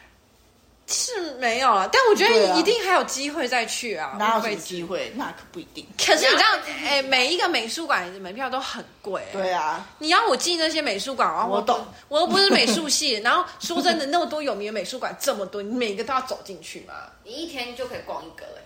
[0.88, 4.16] 是没有了，但我觉得一定还有机会再去啊。
[4.18, 5.12] 哪有机会？
[5.16, 5.86] 那可不一定。
[5.98, 6.46] 可是你知道，
[6.86, 9.22] 哎，每一个美术馆的门票都很贵。
[9.34, 9.86] 对啊。
[10.00, 13.16] 你要我进那些美术馆，我懂，我又不是美术系。
[13.24, 16.94] 然后说真的，那么多有名的美术馆这么多，你每一个都要走进去吗？
[17.26, 18.62] 你一天就可以逛一个嘞。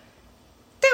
[0.80, 0.92] 但。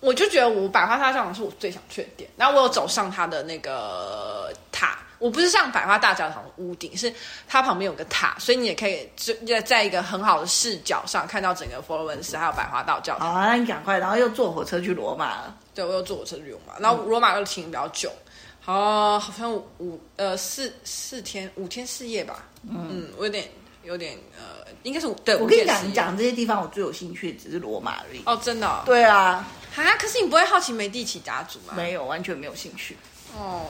[0.00, 7.12] 我就觉得我百花大教堂是我最想去的点，然后我有走上它的那个塔，我不是上百花大教堂屋顶，是
[7.48, 9.08] 它旁边有个塔，所以你也可以
[9.46, 13.34] 在在一个很好的视角上看到整个佛罗伦斯还有百花大教堂。
[13.34, 15.56] 好，那你赶快，然后又坐火车去罗马了。
[15.74, 18.12] 对，我又坐火车去罗马，然后罗马又停比较久，
[18.60, 22.44] 好，好像五呃四四天五天四夜吧。
[22.62, 23.48] 嗯，嗯，我有点
[23.82, 25.34] 有点呃，应该是对。
[25.36, 28.22] 我跟你讲，你讲这些地方，我最有兴趣的只是罗马而已。
[28.26, 28.82] 哦，真的哦？
[28.86, 29.44] 对啊。
[29.86, 29.96] 啊！
[29.96, 31.74] 可是你不会好奇美第奇家族吗？
[31.76, 32.96] 没有，完全没有兴趣。
[33.36, 33.66] 哦，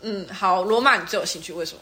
[0.00, 1.80] 嗯，好，罗马你最有兴趣，为什么？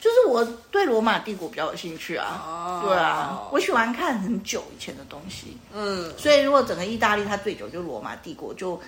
[0.00, 2.44] 就是我对罗马帝国比较有兴趣啊。
[2.46, 5.56] 哦，对啊，我喜欢看很久以前的东西。
[5.72, 8.80] 嗯，所以如果整个意大利它最久就罗马帝国，就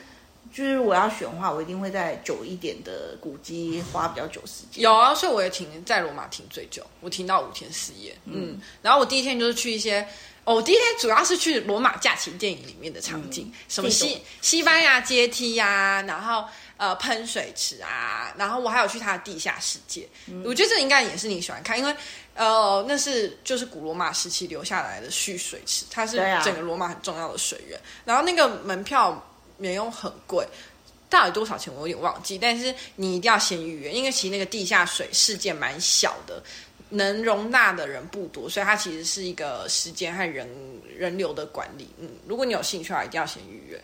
[0.54, 4.82] 就是我要选的话，我一定会在久一点的古迹花比较久时间。
[4.82, 8.16] 有啊，所以我也停在罗马停最久，我停到五天四夜。
[8.26, 10.06] 嗯，嗯，然后我第一天就是去一些。
[10.48, 16.42] 我、oh, 第一天主要是去罗马假期电影里面的场景，嗯、什么西西班牙阶梯呀、啊，然后
[16.78, 20.08] 呃喷水池啊，然后我还有去它的地下世界。
[20.26, 21.94] 嗯、我觉得这应该也是你喜欢看，因为
[22.34, 27.78] 呃那是就是古罗马时期留下来的蓄水池，它是整个罗马很重要的水源。
[27.78, 29.22] 啊、然后那个门票
[29.58, 30.48] 没有很贵，
[31.10, 36.42] 到底多少钱我有点忘记，但是你一定要先预约，因为其实那个地下水世界蛮小的。
[36.90, 40.48] 能容纳的人不多，所以它其实是一个时间和人
[40.96, 41.88] 人流的管理。
[41.98, 43.80] 嗯，如果你有兴趣的话，一定要先预约。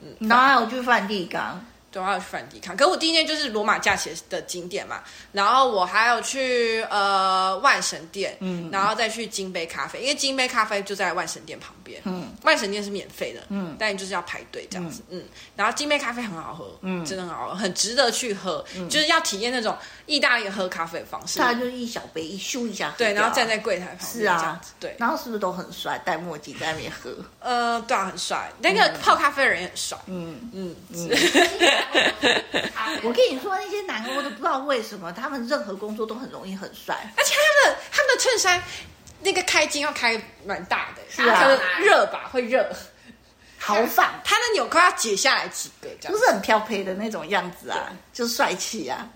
[0.00, 1.64] 嗯，然后还有去梵蒂冈。
[1.88, 2.76] 对，还有去梵蒂冈。
[2.76, 15.24] 可我第一天就是罗马假期的景点嘛，然后我还有去呃万神殿，嗯，然后再去金杯咖啡，因为金杯咖啡就在万神殿旁边，嗯，万神殿是免费的，嗯，但你就是要排队这样子，嗯，嗯，
[15.56, 19.74] 然后金杯咖啡很好喝，嗯，真的很好喝，很值得去喝，嗯，就是要体验那种
[20.06, 27.10] 意大利喝咖啡的方式，它就是一小杯一咻一下，对，然后站在柜台旁边，是啊，对，然后是不是都很帅，戴墨镜在那边喝？
[27.40, 30.50] 呃，对啊，很帅，那个泡咖啡的人也很帅，嗯。
[30.52, 30.76] 嗯。
[30.94, 31.10] 嗯。
[33.02, 38.62] 我跟你说，那些南欧都不知道为什么，他们任何工作都很容易很帅，而且他们的他们的衬衫
[39.20, 42.66] 那个开襟要开蛮大的，是啊，热吧会热，
[43.58, 49.06] 豪放， 他的纽扣要解下来几个，这样不是很飘配的那种样子啊，就帅气啊，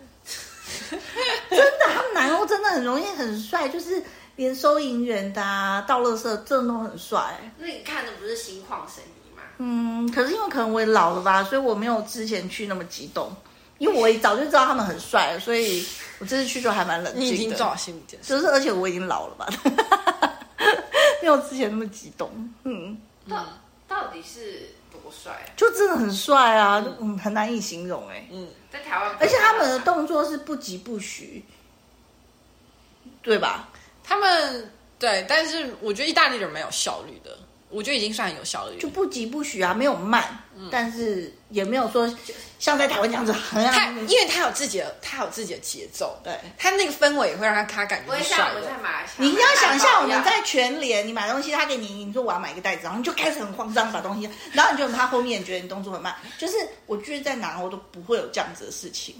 [1.50, 4.02] 真的，他们男欧真的很容易很帅，就是
[4.36, 7.38] 连收银员的啊，倒垃圾真的都很帅。
[7.58, 9.42] 那你看的不是心旷神怡吗？
[9.58, 13.34] 嗯，可是因为可能我也老了吧，所以我没有之前去那么激动。
[13.78, 15.82] 因为我也早就知道他们很帅，所以
[16.18, 17.26] 我这次去就还蛮冷静的。
[17.30, 19.48] 你已经做好心理建设，就是而且我已经老了吧，
[21.22, 22.30] 没有之前那么激动。
[22.64, 23.46] 嗯，到
[23.88, 24.68] 到底是
[25.10, 25.52] 多帅？
[25.56, 28.26] 就真的很帅啊，嗯，很难以形容哎。
[28.30, 31.44] 嗯，在台湾，而且他们的动作是不疾不徐，
[33.20, 33.68] 对吧？
[34.04, 37.36] 他们对，但是我觉得意大利人蛮有效率的。
[37.70, 42.12] 我觉得已经算很有效了，就不急不徐啊，没有慢，嗯、但是也没有说
[42.58, 43.64] 像在台湾这样子很。
[43.70, 48.50] 他因为他有自己的，他有自己的节奏，对，他那个氛围也会让他他感觉帅。
[49.16, 56.56] 你要想象我们在全联，你买东西，他给你，你说我要买一个袋子，然后你就开始很慌张把东西，然后你就他后面觉得你动作很慢，就是
[56.86, 59.14] 我觉得在哪我都不会有这样子的事情。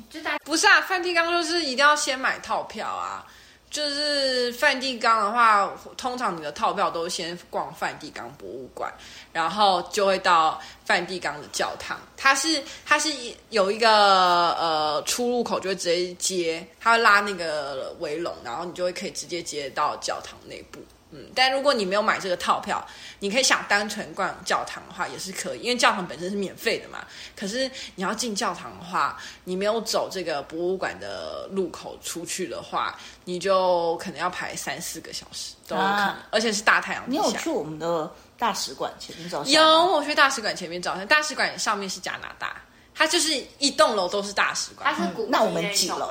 [0.44, 3.24] 不是啊，梵蒂冈就是一定要先买套票啊。
[3.70, 8.92] 就是梵蒂冈的话，通常你的套票都先逛梵蒂冈博物馆，
[9.32, 11.96] 然后就会到梵蒂冈的教堂。
[12.16, 13.08] 它是它是
[13.50, 20.80] 有一个呃出入口，就会直接接，它会拉那个围笼，然后你就会可以直接接到教堂内部。
[21.12, 22.86] 嗯，但如果你没有买这个套票，
[23.18, 27.04] 你可以想单纯逛教堂的话也是可以，因为教堂本身是免费的嘛。
[27.36, 37.02] 可是你要进教堂的话，你没有走这个博物馆的入口出去的话，你就可能要排三四个小时都有可能，啊、而且是大太阳。
[37.08, 39.52] 你有去我们的大使馆前面照相？
[39.52, 41.04] 有，我去大使馆前面照相。
[41.08, 42.62] 大使馆上面是加拿大，
[42.94, 44.94] 它就是一栋楼都是大使馆。
[44.94, 46.08] 它是古、嗯、那我们几楼？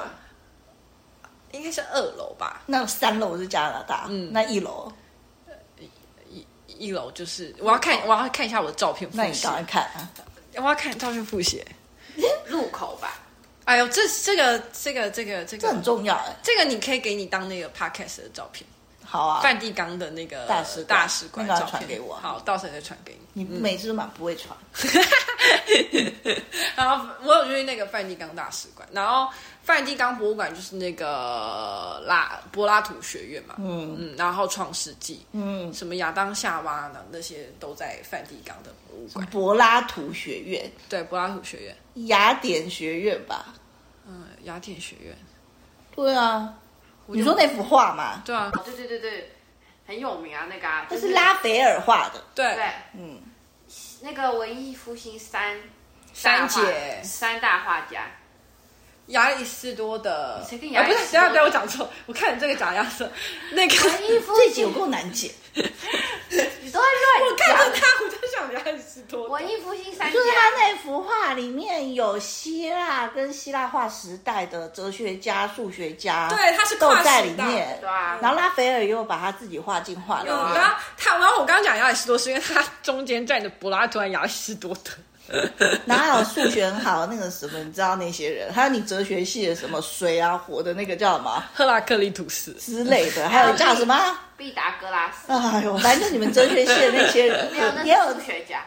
[1.52, 2.62] 应该是二楼吧？
[2.66, 4.92] 那三楼是加拿大，嗯，那一楼，
[6.30, 9.10] 一一楼就是我要看，我要看一下我的照片。
[9.14, 10.10] 那你赶快看啊！
[10.56, 11.66] 我要看照片复写
[12.48, 13.20] 入口吧。
[13.66, 18.68] 哎呦，这这个这个这个这个这很重要哎，这个你可以给你当那个 podcast 的照片。
[19.10, 21.68] 好啊，梵蒂冈的那个大使大使馆照片。
[21.68, 22.16] 传给我。
[22.22, 23.44] 好，到时候再传给你。
[23.44, 24.56] 你每次都蛮不会传。
[26.76, 29.28] 然后我有去那个梵蒂冈大使馆，然后。
[29.62, 33.96] 梵蒂冈博物馆就是那个拉柏拉图学院嘛，嗯。
[34.00, 39.24] 嗯，然后创世纪，嗯，什么亚当夏娃呢，那些都在梵蒂冈的博物馆。
[39.28, 41.76] 柏拉图学院，对，柏拉图学院，
[42.08, 43.54] 雅典学院吧，
[44.08, 45.16] 嗯，雅典学院，
[45.96, 46.52] 对啊，
[47.12, 49.32] 你说那幅画嘛，对啊，对对对对，
[49.88, 52.54] 很有名啊，那个啊，这是拉斐尔画的，对。
[52.56, 53.22] 对，嗯，
[54.02, 55.58] 那个文艺复兴三
[56.14, 57.02] 三姐。
[57.04, 58.06] 三大画家。
[59.08, 61.00] 亚里士多德，谁跟亚里士多德？
[61.00, 63.12] 啊、不是，等下等下，我讲错，我看你这个假样子，
[63.54, 65.32] 那个文艺复这集有够难解，
[66.62, 67.22] 你都在乱。
[67.22, 69.34] 我看到他，我就想亚里士多德。
[69.34, 77.78] 文艺复兴三，就是他那幅画里面有希腊跟希腊化时代的哲学家、数学家，对，他是都在里面。
[77.82, 80.36] 对啊，然后拉斐尔又把他自己画进画里面。
[80.36, 84.92] 然后他，然后我刚刚讲亚里士多德，是因为他中间站着柏拉图和亚里士多德。
[85.86, 88.52] 然后还有数学很好那个什么，你知道那些人？
[88.54, 91.44] 还有你哲学系的什么水啊火的那个叫什么？
[91.54, 94.18] 赫拉克利图斯之类的，还有叫什么？
[94.38, 95.32] 毕达哥拉斯。
[95.32, 97.50] 哎呦，反正你们哲学系的那些人
[97.86, 98.64] 也有数学家。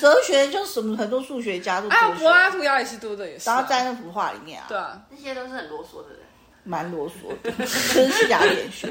[0.00, 1.88] 哲学就什么很多数学家都。
[1.90, 3.48] 还有柏拉图、亚里士多德也是。
[3.48, 4.66] 然后在那幅画里面啊。
[4.68, 6.18] 对啊，那些都是很啰嗦的人。
[6.66, 7.52] 蛮啰嗦的，
[7.92, 8.88] 真是雅典学。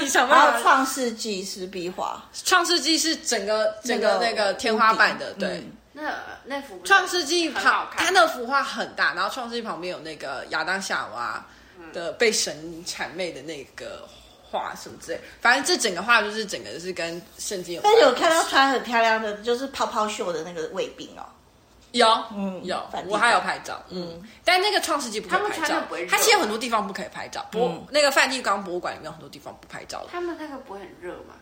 [0.00, 0.50] 你想办法。
[0.50, 5.62] 还有创世纪是壁画，创世纪是整个整个那个天花板的，对。
[5.94, 11.44] 那那幅《创世纪》旁，他那幅画很大，然后《创世纪》旁边有那个亚当夏娃
[11.92, 14.08] 的被神谄媚的那个
[14.50, 17.92] 画什么之类，反正这整个画就是整个是跟圣经有关。
[17.94, 21.26] 但有看到穿很漂亮的，就是泡泡袖的那个卫兵哦，
[21.90, 30.06] 有，嗯，有，我还有拍照，嗯，但那个《创世纪》不可以拍照，它其实有很多地方不可以拍照，不，那个梵蒂冈博物馆里面有很多地方不拍照。
[30.10, 31.34] 他们那个不会很热吗？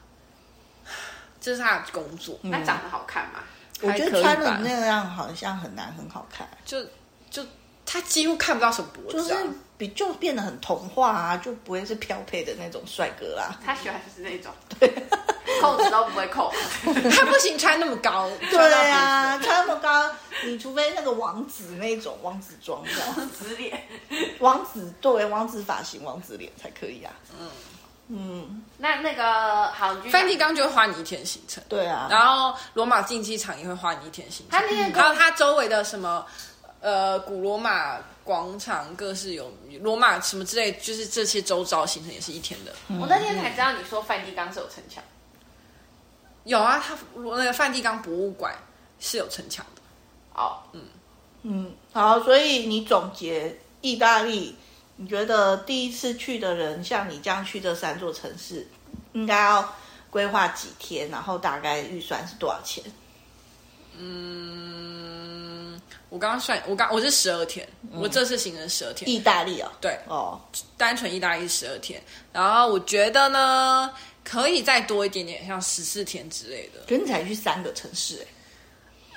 [1.41, 3.41] 这是他的工作，那长得好看吗？
[3.83, 6.85] 我觉得穿的那样好像很难很好看，就
[7.31, 7.45] 就
[7.87, 9.47] 他几乎看不到什么脖子，就是
[9.79, 13.59] 比就变得很童话啊，就不会是标配的那种帅哥啦。
[13.65, 14.93] 他喜欢就是那种， 对，
[15.63, 16.53] 扣子都不会扣，
[16.85, 20.11] 他不行穿那么高，对啊，穿那么高，
[20.45, 22.83] 你除非那个王子那种王子装，
[23.17, 23.83] 王子脸，
[24.41, 27.49] 王子对王子发型、王子脸才可以啊，嗯。
[28.13, 36.27] 嗯，那那个好，梵蒂冈就会花你一天行程，对啊，然后罗马竞技场也会花你一天行程，还有它周围的什么
[36.81, 42.73] 呃古罗马广场，各式有罗马什么之类，就是这些周遭行程也是一天的。
[43.01, 45.01] 我那天才知道你说梵蒂冈是有城墙，
[46.43, 48.53] 有啊，它那个梵蒂冈博物馆
[48.99, 49.83] 是有城墙的。
[50.35, 50.83] 哦，嗯。
[51.43, 54.57] 嗯，好，所以你总结意大利。
[55.03, 58.69] 你觉得第一次去的人，像你这样去这三座城市，
[59.15, 59.75] 应该要
[60.11, 61.09] 规划几天？
[61.09, 62.85] 然后大概预算是多少钱？
[63.97, 69.11] 嗯，我刚刚算，我刚我是十二天，嗯、我这次行程十二天。
[69.11, 69.77] 意大利啊、哦？
[69.81, 70.39] 对，哦，
[70.77, 71.99] 单纯意大利十二天。
[72.31, 73.91] 然后我觉得呢，
[74.23, 76.81] 可以再多一点点，像十四天之类的。
[76.87, 78.27] 可是你才去三个城市哎。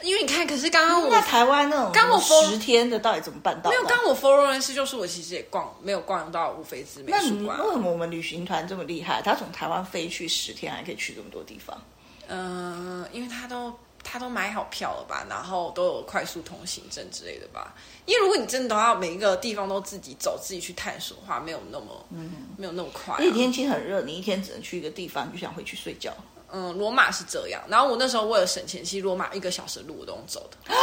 [0.04, 3.70] 因为你看，可是刚刚我在台湾那种刚我十天的到底怎么办到？
[3.70, 7.58] 没有，刚我佛罗伦斯就是我其实也逛没有逛到乌菲兹美术馆。
[7.58, 9.22] 那为什么我们旅行团这么厉害？
[9.22, 11.82] 他从台湾飞去十天，还可以去这么多地方？
[12.28, 13.74] 嗯、呃，因为他都
[14.04, 17.74] 他都买好票了吧，然后都有快速通行证之类的吧。
[18.06, 23.20] 因为如果你真的都要每一个地方都自己走、自己去探索的话，没有那么嗯，没有那么快、啊。
[23.22, 26.14] 因为天气很热，你一天只能去一个地方，就想回去睡觉。
[26.56, 27.60] 嗯，罗马是这样。
[27.68, 30.74] 然后我那时候为了省钱，其实罗马一个小时的路我都用走的。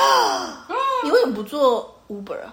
[1.04, 2.52] 你为什么不坐 Uber 啊？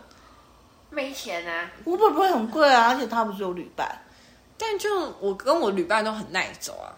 [0.92, 1.72] 没钱啊。
[1.84, 4.00] Uber 不会很贵啊，而且它不是有旅伴。
[4.56, 6.94] 但就我跟我旅伴都很耐走啊，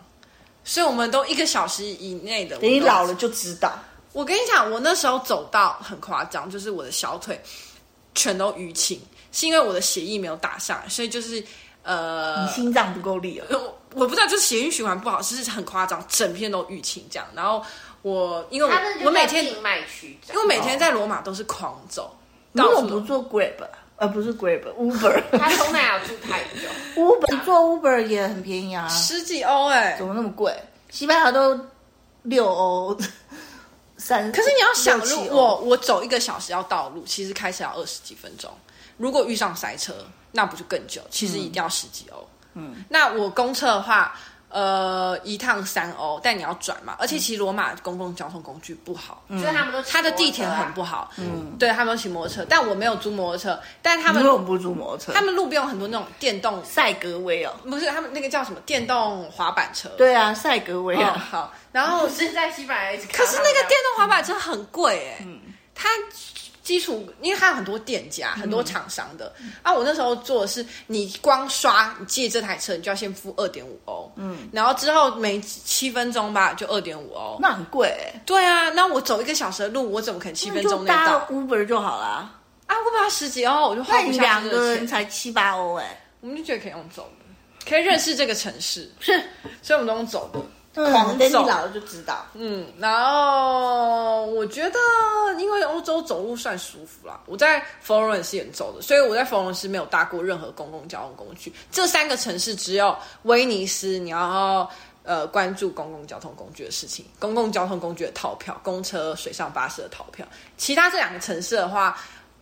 [0.64, 2.58] 所以我们都一个小时以内的。
[2.58, 3.80] 等你老了就知道。
[4.12, 7.40] 我跟你讲，我那时候走到很夸张，就是我的小腿
[8.16, 9.00] 全都淤青，
[9.32, 11.44] 是因为我的血液没有打上来，所以就是
[11.84, 13.48] 呃，你心脏不够力了。
[13.52, 17.28] 我我不知道，就是血液循环不好，就是很夸张，整片都淤青这样。
[17.34, 17.64] 然后
[18.02, 22.16] 我因为我我每天静脉曲张，因为每天在罗马都是狂走，
[22.52, 23.56] 你怎么不做 Grab？
[23.96, 25.24] 呃，不是 Grab，Uber。
[25.38, 30.56] 他从哪要住太久？Uber 你做 Uber 也很便宜啊，十几欧哎，怎么那么贵？
[30.90, 31.60] 西班牙都
[32.24, 32.98] 六欧。
[33.98, 38.50] 三，可是你要想，如果我我走一个小时要到路，其实开车要二十几分钟。
[39.00, 39.96] 如果遇上塞车，
[40.32, 41.02] 那不就更久？
[41.10, 42.30] 其实一定要十几欧。
[42.54, 44.16] 嗯，那我公车的话。
[44.52, 55.14] 呃，一趟三欧，但你要转嘛，而且其实罗马公共交通工具不好，所以他们都他的地铁很不好，嗯，对他们都骑摩托车，但我没有租摩托车，但他们为什么不租摩托车？
[55.14, 59.88] 他们路边有很多那种电动赛格威哦，不是他们那个叫什么电动滑板车？
[59.90, 65.42] 对啊，赛格威啊，好，然后是在西班牙，可是那个电动滑板车很贵哎，嗯，
[65.76, 65.88] 它。
[66.70, 69.34] 基础，因为它有很多店家、很多厂商的。
[69.42, 74.12] 嗯、啊，我那时候做的是，你光刷你借这台车，你就要先付二点五欧。
[74.18, 77.40] 嗯，然后之后每七分钟吧，就二点五欧。
[77.42, 78.22] 那很贵欸。
[78.24, 82.32] 对啊，那我走一个小时的路，我怎么可能七分钟内到？Uber 就好啦。
[82.68, 86.00] 啊，Uber 要十几欧，我就花不下两个人才七八欧哎。
[86.22, 88.88] 我们就觉得可以用走的，可以认识这个城市。
[89.00, 89.20] 是，
[89.64, 90.40] 所以我们都用走的。
[90.86, 92.26] 狂等你老了就知道。
[92.34, 94.80] 嗯，然后我觉得，
[95.38, 97.20] 因为欧洲走路算舒服啦。
[97.26, 101.54] 我在佛罗伦斯也走的，所以我在佛罗伦斯没有搭过任何公共交通工具。
[101.72, 104.70] 这三个城市只有威尼斯，你要
[105.04, 110.26] 呃关注公共交通工具的事情，公共交通工具的套票，公车、水上巴士的套票。
[110.58, 111.98] 其他这两个城市的话。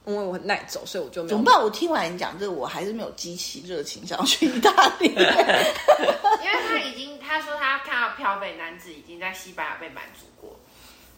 [0.07, 1.29] 因为我很耐走，所以我就没有。
[1.29, 1.61] 怎么办？
[1.61, 5.09] 我听完你讲这个，我还是没有激起热情想要去意大利。
[5.13, 10.57] 因为他已经他说他看到漂肥男子已经在西班牙被满足过。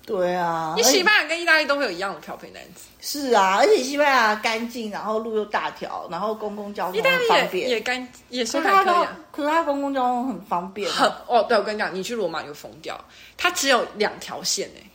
[0.05, 2.87] 对啊，你西班牙跟意大利都会有一样的漂肥男子。
[2.99, 9.07] 是啊，而且西班牙干净，然后路又大条，然后公共交通很方便，也干也是还可以。
[9.31, 11.45] 可是它公共交通很方便，很哦。
[11.47, 12.99] 对，我跟你讲，你去罗马就疯掉，
[13.37, 14.88] 它只有两条线哎。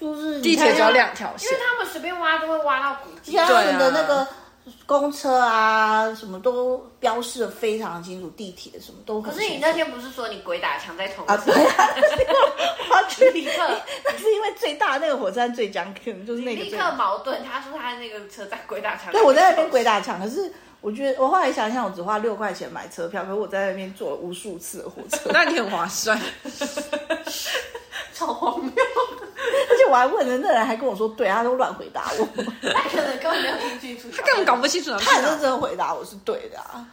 [0.00, 3.36] 就是地铁只有两条线，因为他们随便挖都会挖到古迹。
[3.36, 4.26] 他们的那个
[4.86, 9.20] 公车啊，什么都标示的非常清楚，地铁什么都。
[9.20, 11.36] 可是你那天不是说你鬼打墙在同啊？
[11.44, 11.88] 对啊，
[12.88, 13.52] 他去立刻，
[14.04, 16.62] 那是因为最大那个火车站最讲可能就是那个。
[16.62, 19.12] 立刻矛盾，他说他那个车站鬼打墙。
[19.12, 20.50] 对，我在那边鬼打墙，可是
[20.80, 26.18] 我觉得我后来想想，我只花六块钱买车票，可是我在那边坐了无数次的火车， 那你很划算。
[28.14, 28.72] 超荒谬！
[29.70, 32.26] 而且我还问了，那人还跟我说，对，他都乱回答我。
[32.70, 34.90] 他可能根本没有听清楚，他根本搞不清楚。
[34.98, 36.86] 他很认真回答我是对的啊。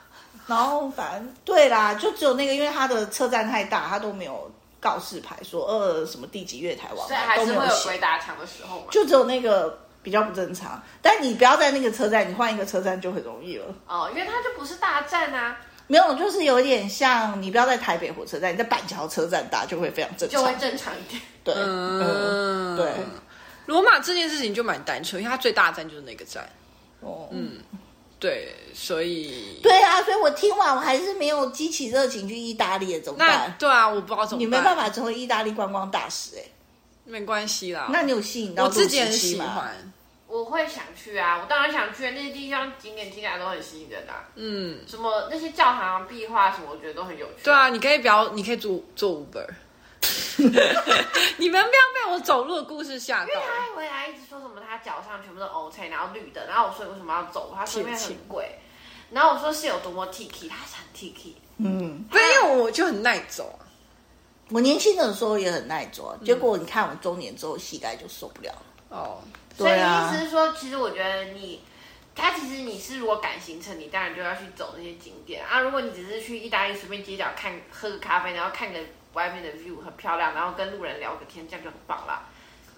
[0.45, 8.85] 然后反正对啦，就只有那个，因为他的车站太大，他都没有告示牌说呃什么第几月台湾，还是会有鬼打墙的时候嘛。
[8.89, 9.77] 就只有那个
[10.07, 10.81] 比较不正常。
[11.01, 13.65] 但你不要在那个车站，你换一个车站就很容易了。
[13.85, 15.57] 哦，因为它就不是大站啊。
[15.87, 21.21] 没有，就是有点像你不要在台北火车站，你在板桥车站搭就会非常正常，就会正常一点。
[21.43, 22.93] 对，嗯，对。
[23.65, 26.47] 罗马这件事情就蛮单纯，因为它最大站就是那个站。
[27.01, 27.57] 哦，嗯，
[28.17, 33.53] 对，所以对啊，所以我听完我还是没有激起热情去意大利，怎么办？
[33.59, 34.39] 对啊，我不知道怎么办。
[34.39, 36.43] 你没办法成为意大利观光大使哎，
[37.03, 37.89] 没关系啦。
[37.91, 39.73] 那你有吸引到我自己很喜欢。
[40.27, 44.27] 我会想去啊，我当然想去，那些地方景点听起来都很吸引人啊。
[44.35, 47.43] 嗯，什么那些教堂壁画什么，我觉得都很有趣。
[47.45, 49.47] 对啊，你可以不要，你可以做做 Uber。
[50.37, 53.27] 你们不要被我走路的故事吓到。
[53.27, 57.51] 因为他回来一直说什么，他脚上全部都 OK，然后绿的，然后我说为什么要走？
[57.55, 58.59] 他说因为很贵。
[59.09, 61.33] 然后我说是有多么 Tiki，他是很 Tiki。
[61.57, 63.57] 嗯，不是因为我就很耐走。
[64.49, 68.61] 我年轻的时候也很耐走，结果你看我中年之后膝盖就受不了了。
[68.89, 69.21] 哦。
[69.57, 71.61] 所以意思是说，其实我觉得你，
[72.15, 75.59] 他其实你是如果赶行程，你当然就要去走那些景点啊。
[75.61, 78.79] 如果你只是去意大利随便街角看喝个咖啡，然后看个
[79.13, 82.21] 外面的 view 很漂亮，然后跟路人聊个天，这样就很棒啦。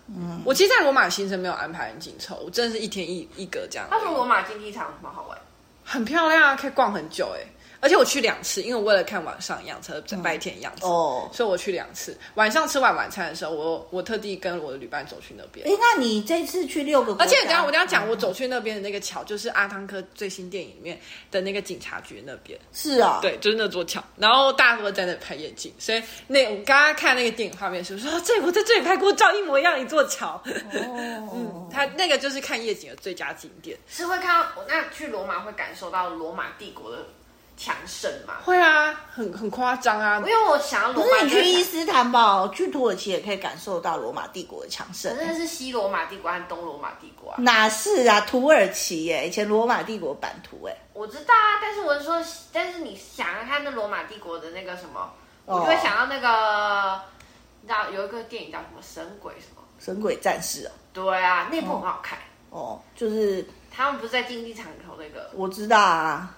[0.07, 3.87] 嗯，我其实在罗马行程没有安排很紧凑，我真的是一天一一个这样。
[3.91, 5.37] 他说罗马竞技场蛮好玩，
[5.83, 7.47] 很漂亮啊，可以逛很久哎、欸。
[7.81, 12.17] 而且我去两次，因为我为了看晚上样车，白天样子，哦，所以我去两次。
[12.35, 15.65] 晚上吃完晚餐的时候，我我特地跟我的旅伴走去那边。
[15.67, 17.25] 哎，那你这次去六个国家？
[17.25, 20.99] 而且等下我等下讲，我走去那边的那个桥，就是阿汤哥最新电影里面
[21.31, 22.59] 的那个警察局那边。
[22.73, 24.03] 是啊，对，就是那座桥。
[24.17, 30.41] 然后大家都在那拍夜景，所以那我刚刚看那个电影画面是说，这我在这里拍过照，一模一样一座桥。
[30.45, 33.77] 哦， 嗯，他那个就是看夜景的最佳景点。
[33.87, 37.05] 是会看到那去罗马会感受到罗马帝国的。
[37.59, 38.35] 强盛嘛？
[38.45, 40.17] 会啊，很很夸张啊。
[40.19, 45.13] 因为我想要罗马，可是你去伊斯坦堡、去土耳其也可以感受到罗马帝国的强盛。
[45.19, 47.35] 那是是西罗马帝国和东罗马帝国啊？
[47.39, 48.21] 哪是啊？
[48.21, 50.73] 土耳其耶，以前罗马帝国版图哎。
[50.93, 55.11] 我知道啊，但是我是说，但是你想要看那罗马帝国的那个什么，
[55.45, 57.01] 我就会想到那个，
[57.61, 60.71] 你知道有一个电影叫什么《神鬼》什么《神鬼战士》啊？
[60.93, 62.17] 对啊，那部很好看。
[62.51, 65.29] 哦，就是他们不是在竞技场里头那个？
[65.33, 66.35] 我知道啊。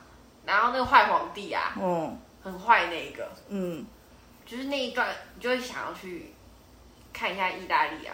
[0.52, 3.86] 然后那个坏皇帝啊，嗯，很坏那一个，嗯，
[4.46, 6.34] 就是那一段，你就会想要去
[7.14, 8.14] 看一下意大利啊。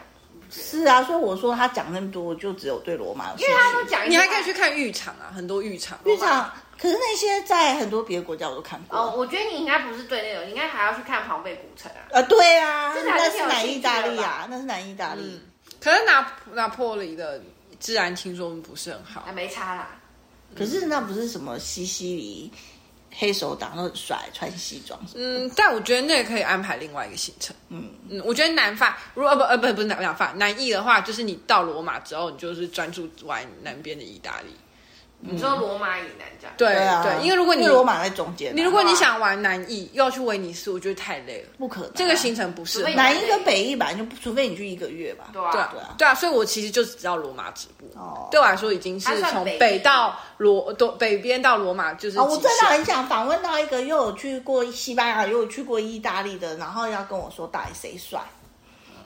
[0.50, 5.98] 是啊，所以我说他讲那么多，就只有对罗马，因为他都讲，你还可以去看浴场啊，很多浴场。
[6.06, 8.98] 浴场，可是那些在很多别的国家我都看过。
[8.98, 12.08] 哦，我觉得你应该不是对那种，你应该还要去看庞贝古城啊。
[12.12, 15.22] 呃，对啊，那是南意大利啊，那是南意大利。
[15.24, 15.42] 嗯、
[15.82, 17.42] 可是拿拿破仑的
[17.80, 19.97] 治安听说不是很好，还没差啦。
[20.56, 22.52] 可是那不是什么西西里。
[23.20, 25.00] 黑手党都很帅，穿西装。
[25.16, 27.56] 嗯，但我觉得那也可以安排另外一个行程。
[27.70, 34.50] 嗯嗯，我觉得南法如果不呃不不是南法南意的话，就是你到罗马之后，你就是专注玩南边的意大利。
[35.20, 36.53] 你说罗马以南这样？
[36.57, 41.91] 对啊对，因为如果你罗马在中间，你如果你想玩南翼又要去威尼斯，我觉得太累了，不可能。
[41.95, 43.91] 这个行程不是南翼跟北翼吧？
[43.93, 45.30] 就除非你去一个月吧。
[45.34, 47.88] 对啊对啊对啊，所以我其实就只知道罗马止步。
[47.99, 52.20] 哦，对我来说已经是从北到罗都北边到罗马就是。
[52.20, 58.22] 我真的很想访问到一个又有去过西班牙又有去过意大利的，然后要跟我说到底谁帅。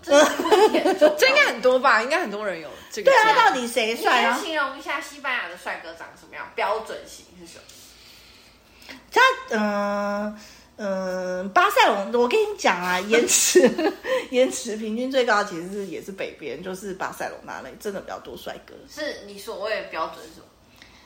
[0.04, 2.02] 这应该很多吧？
[2.02, 3.12] 应该很多人有这个。
[3.12, 4.24] 对啊，到底谁帅？
[4.24, 6.46] 来形容一下西班牙的帅哥长什么样？
[6.56, 8.98] 标准型是什么？
[9.12, 9.22] 他
[9.52, 10.40] 嗯
[10.78, 13.94] 嗯，巴塞隆，我跟你讲啊，颜值
[14.32, 18.74] 颜值平均最高其实是也是北边，就是巴塞隆那里真的比较多帅哥。
[18.90, 20.46] 是你所谓的标准是什么？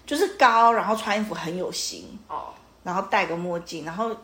[0.05, 4.15] 就是高，然后穿衣服很有型哦，然后戴个墨镜，然后。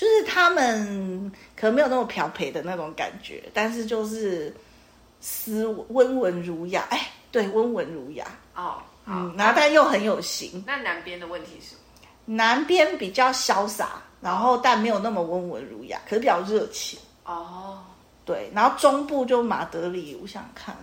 [0.00, 4.50] 就是他们可能没有那么漂培的那种感觉，但是就是
[5.20, 8.26] 斯温文儒雅，哎，对，温文儒雅。
[8.54, 10.64] 哦，嗯，然后但又很有型。
[10.66, 11.74] 那南边的问题是？
[12.24, 16.98] 南边比较潇洒，然后但没有那么温文儒雅，可是比较热情。
[17.26, 17.84] 哦。
[18.24, 20.74] 对，然后中部就马德里，我想看。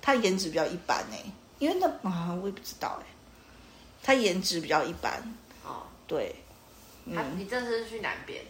[0.00, 1.22] 他颜值比较一般哎，
[1.58, 3.06] 因为那啊，我也不知道哎，
[4.02, 5.12] 他颜值比较一般。
[5.66, 6.34] 哦，对。
[7.14, 8.42] 他，你这次是去南边，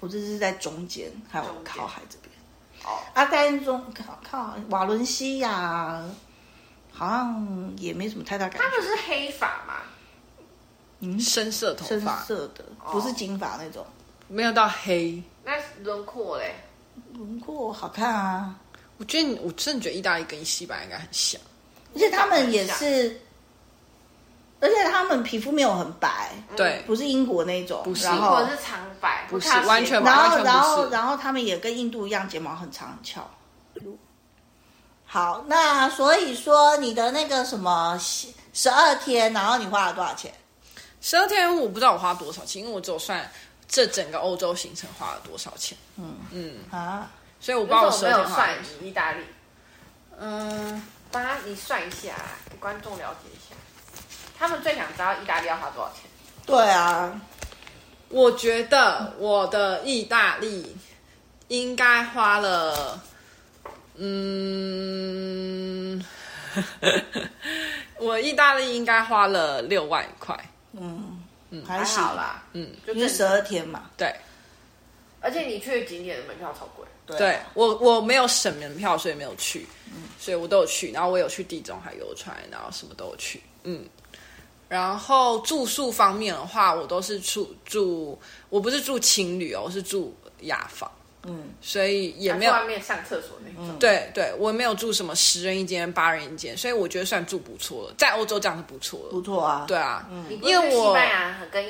[0.00, 2.32] 我这是在中间，还有靠海这边。
[2.84, 6.04] 哦，阿甘中靠靠瓦伦西亚，
[6.92, 8.64] 好像也没什么太大感觉。
[8.64, 9.82] 他们是黑发吗？
[11.00, 13.86] 嗯，深色头发，深色的，不是金发那种，
[14.28, 15.22] 没有到黑。
[15.44, 16.54] 那轮廓嘞？
[17.12, 18.58] 轮廓好看啊！
[18.98, 21.40] 我觉得，我真的觉得意大利跟西班牙应该很像，
[21.94, 23.20] 而且他们也是。
[24.64, 33.28] 而且他们皮肤没有很白，对，不是英国那种，不是，英国是长白，不是完全，然后然后然后他们也跟印度一样，睫毛很长很翘。
[35.04, 37.94] 好，那所以说你的那个什么
[38.54, 40.32] 十二天，然后你花了多少钱？
[41.02, 43.30] 十二天我不知道我花多少钱，因为我只有算
[43.68, 45.76] 这整个欧洲行程花了多少钱。
[45.98, 48.52] 嗯嗯啊，所以我不知道我十二天花了。
[48.80, 49.22] 意大利，
[50.18, 52.14] 嗯，帮你算一下，
[52.50, 53.43] 给观众了解一下。
[54.44, 56.02] 他们最想知道意大利要花多少钱？
[56.44, 57.18] 对啊，
[58.10, 60.76] 我觉得我的意大利
[61.48, 63.00] 应该花了，
[63.94, 64.84] 嗯，
[67.96, 70.38] 我意大利应该花了六万块。
[70.72, 72.42] 嗯嗯，还好啦。
[72.52, 73.88] 嗯，就是十二天嘛。
[73.96, 74.14] 对，
[75.22, 76.84] 而且你去景点的门票超贵。
[77.06, 79.66] 对，对我我没有省门票，所以没有去。
[79.86, 83.42] 嗯，所以我都有去，然后我有去地中海游船，然后什么都有去。
[83.62, 83.86] 嗯。
[84.74, 88.18] 然后住宿方面的话，我都是住住，
[88.48, 90.90] 我不是住情侣哦，我是住雅房，
[91.22, 93.78] 嗯，所以也没有外面上厕所那种。
[93.78, 99.64] 对对，我没有住什么十人一间、八人一间，所以我觉得算住不错了，在欧洲这样是不错的，不错啊。
[99.68, 100.98] 对啊，嗯，因为我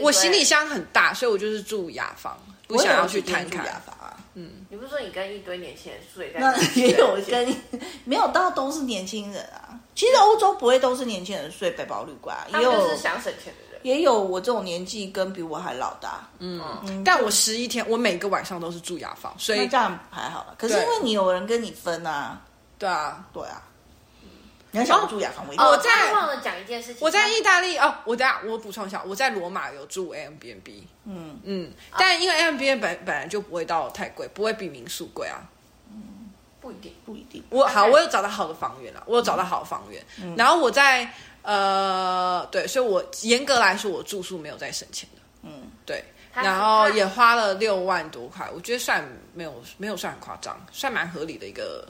[0.01, 4.17] 我行李箱很大，所以我就是住雅房，不想要去探看雅房啊。
[4.33, 6.41] 嗯，你不是说你跟一堆年轻人睡在？
[6.41, 7.55] 那也有跟
[8.07, 9.79] 没有到都是年轻人啊。
[9.95, 16.09] 其实欧洲不会都是年轻人睡背包旅馆，也有是想省钱的人，也有我这种年纪跟比我还老的。
[16.39, 20.55] 嗯，嗯但我十一天，我每个晚上都是住雅房，所以这样还好了。
[20.59, 22.41] 可是因为你有人跟你分啊，
[22.79, 23.63] 对啊，对啊。
[24.73, 26.97] 你要想住雅房，我再忘了讲一件事情。
[27.01, 35.39] 我在意大利哦，我等下我补充一下，我在罗马有住 Airbnb，嗯嗯，但因为 Airbnb 本本来就不会到太贵，不会比民宿贵啊。
[36.65, 37.45] 不一定，不一定。
[37.51, 40.03] 我好，我有找到好的房源了，我有找到好的房源。
[40.23, 41.07] 嗯、然后我在
[41.43, 45.21] 呃，对，所以我严格来说，我住宿没有在省钱的。
[45.43, 46.03] 嗯对，
[46.33, 51.87] 然后也花了六万多块，我觉得算没有没有算很夸张，算蛮合理的一个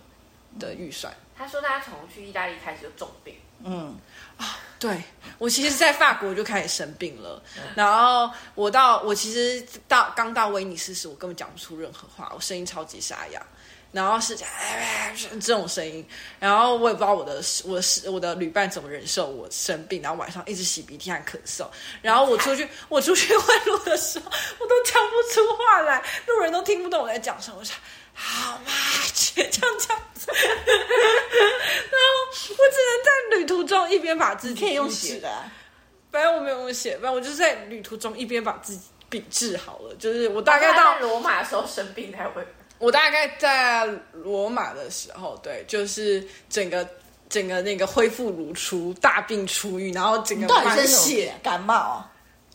[0.59, 1.14] 的预算。
[1.39, 3.97] 他说他从去意大利开始就重病，嗯
[4.37, 5.01] 啊，对
[5.39, 7.41] 我其实，在法国就开始生病了，
[7.77, 13.41] 然后我到我其实到刚到威尼斯时，我根本讲不出任何话，我声音超级沙哑。
[13.95, 14.36] 然后是
[15.40, 16.05] 这种声音，
[16.40, 21.64] 然后我也不知道我的我的我的旅伴怎么忍受我生病，然后晚上一直洗鼻涕和咳嗽，
[22.03, 24.26] 然后我出去 我出去问路的时候，
[24.59, 27.59] 我都讲不出话来，路人都听不懂我在讲什么。
[27.61, 27.72] 我说
[28.16, 30.51] How much 这样这样子，然
[32.03, 32.09] 后
[32.51, 35.30] 我只能在旅途中一边把自己可以用写的，
[36.11, 42.45] 反正我没有用写，反正我就是在旅途中一边把自己病治好了，就是我大概到罗马的时候生病才会。
[42.79, 46.87] 我大概在罗马的时候，对，就是整个
[47.29, 52.05] 整个那个恢复如初，大病初愈，然后整个满血感冒，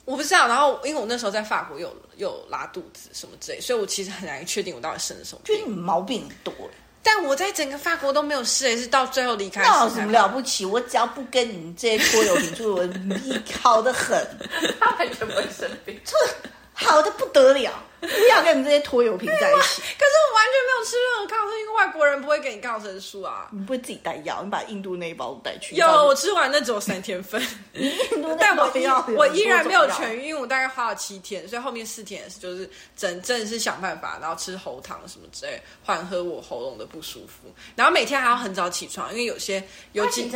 [0.06, 0.48] 我不知道。
[0.48, 5.58] 然后因为我那时候在法国有有拉肚子什么之类，所以我其实很难确定我到底生了什么病。
[5.58, 6.54] 就你毛病多，
[7.02, 9.62] 但我在整个法国都没有事，也是到最后离开。
[9.64, 10.66] 那有什么了不起？
[10.66, 12.90] 我只要不跟你们这些拖油瓶住，我
[13.62, 14.24] 好的很，
[14.80, 16.00] 他完全不会生病，
[16.74, 17.72] 好的不得了。
[18.00, 19.82] 不 要跟你们这些拖油瓶在一起。
[19.98, 23.48] 可是我完全没有吃任何抗生素，因为外国人不会给你抗生素啊。
[23.52, 24.42] 你不会自己带药？
[24.44, 25.76] 你把印度那一包带去。
[25.76, 27.42] 有，我吃完那只有三天份。
[27.74, 28.72] 印度但我
[29.18, 37.54] 我依然没有痊愈，因为我大概花了七天，所以后面四天也是就是真正是想办法，然后吃喉糖什么之类，缓和我喉咙的不舒服。
[37.76, 39.62] 然后每天还要很早起床，因为有些
[39.94, 40.32] 有几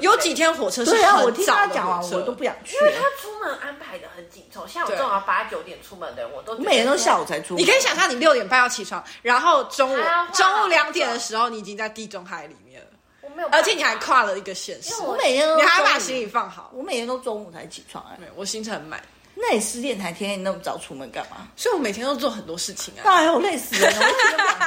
[0.00, 1.24] 有几天火车是很早的。
[1.24, 2.76] 我听他讲完，我都不想去。
[2.76, 7.62] 因为他出门安排的很紧凑，像我正好八九点出门的人，我都每天都下午才出门。
[7.62, 10.02] 你可以想象，你六点半要起床，然后中午
[10.32, 12.86] 中午两点的时候，你已经在地中海里面了。
[13.20, 14.94] 我没有，而且你还跨了一个县市。
[15.02, 16.70] 我每天都，你还要把行李放好。
[16.72, 19.02] 我每天都中午才起床哎，我行程很满。
[19.36, 21.48] 那你十点才天天那么早出门干嘛？
[21.56, 23.02] 所以我每天都做很多事情啊。
[23.04, 24.06] 哎呦，累死人了！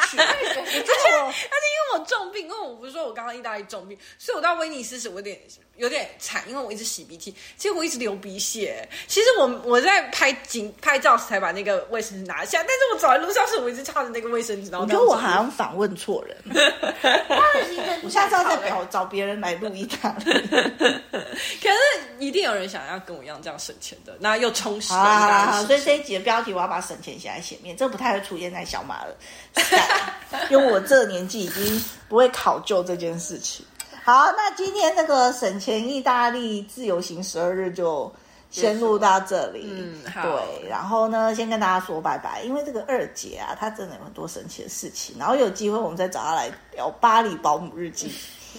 [0.09, 0.17] 去？
[0.17, 5.39] 而且而且因为我重病，因为我不是说我刚刚意大利重病，所以我到威尼斯时我有点
[5.75, 8.87] 有点惨，因为我一直洗鼻涕，结果我一直流鼻血。
[9.07, 14.71] 其实我我在拍景拍照时才把那个卫生纸拿下，但是我走在路上时我一直插着那个卫生纸。
[14.71, 16.37] 然后我觉得我好像访问错人。
[18.03, 20.15] 我下次要再找找别人来录一趟。
[20.23, 21.77] 可是
[22.19, 24.93] 一定有人想要跟我一样这样省钱的，那又充实。
[24.93, 29.15] 啊，所以这一集的标题我要把省钱写在前面，这不太会出现在小马了，
[30.49, 33.65] 因为我这个年纪已经不会考究这件事情。
[34.03, 38.11] 好，那今天那个省钱意大利自由行十二日就
[38.49, 39.67] 先录到这里。
[39.69, 40.21] 嗯，好。
[40.23, 48.11] 对，然后呢，先跟大家说拜拜，因为这个二姐啊，她真的有很多神奇的事情，然后有机会我们再找她来聊巴黎保姆日记。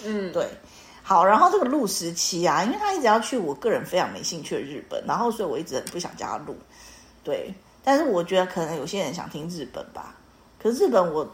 [0.05, 0.47] 嗯，对。
[1.01, 6.55] 好，然后这个录时期啊，因为她一直要去我个人非常没兴趣的日本，然后所以我一直很不想叫他录，
[7.23, 7.51] 对。
[7.83, 10.13] 但是我觉得可能有些人想听日本吧，
[10.61, 11.27] 可是日本我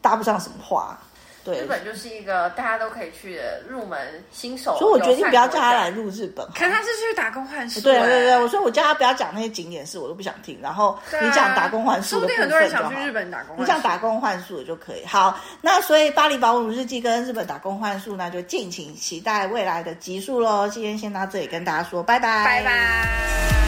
[0.00, 0.98] 搭不上什么话。
[1.42, 3.98] 对，日本就是一个大家都可以去的入门
[4.30, 6.46] 新手，所以我决定不要叫他来入日本。
[6.54, 10.60] 可是他是去打工换宿，对对对，我说我叫他不要讲那些景点事，我都不想听。
[10.60, 12.60] 然后你讲打工换宿的部分就好。
[12.60, 15.02] 说不定很多人想去日本打工，你讲打工换宿的就可以。
[15.06, 20.68] 好，那所以巴黎保姆日记跟日本打工换宿，那就敬请期待未来的集数喽。
[20.68, 23.59] 今天先到这里跟大家说拜拜，拜拜。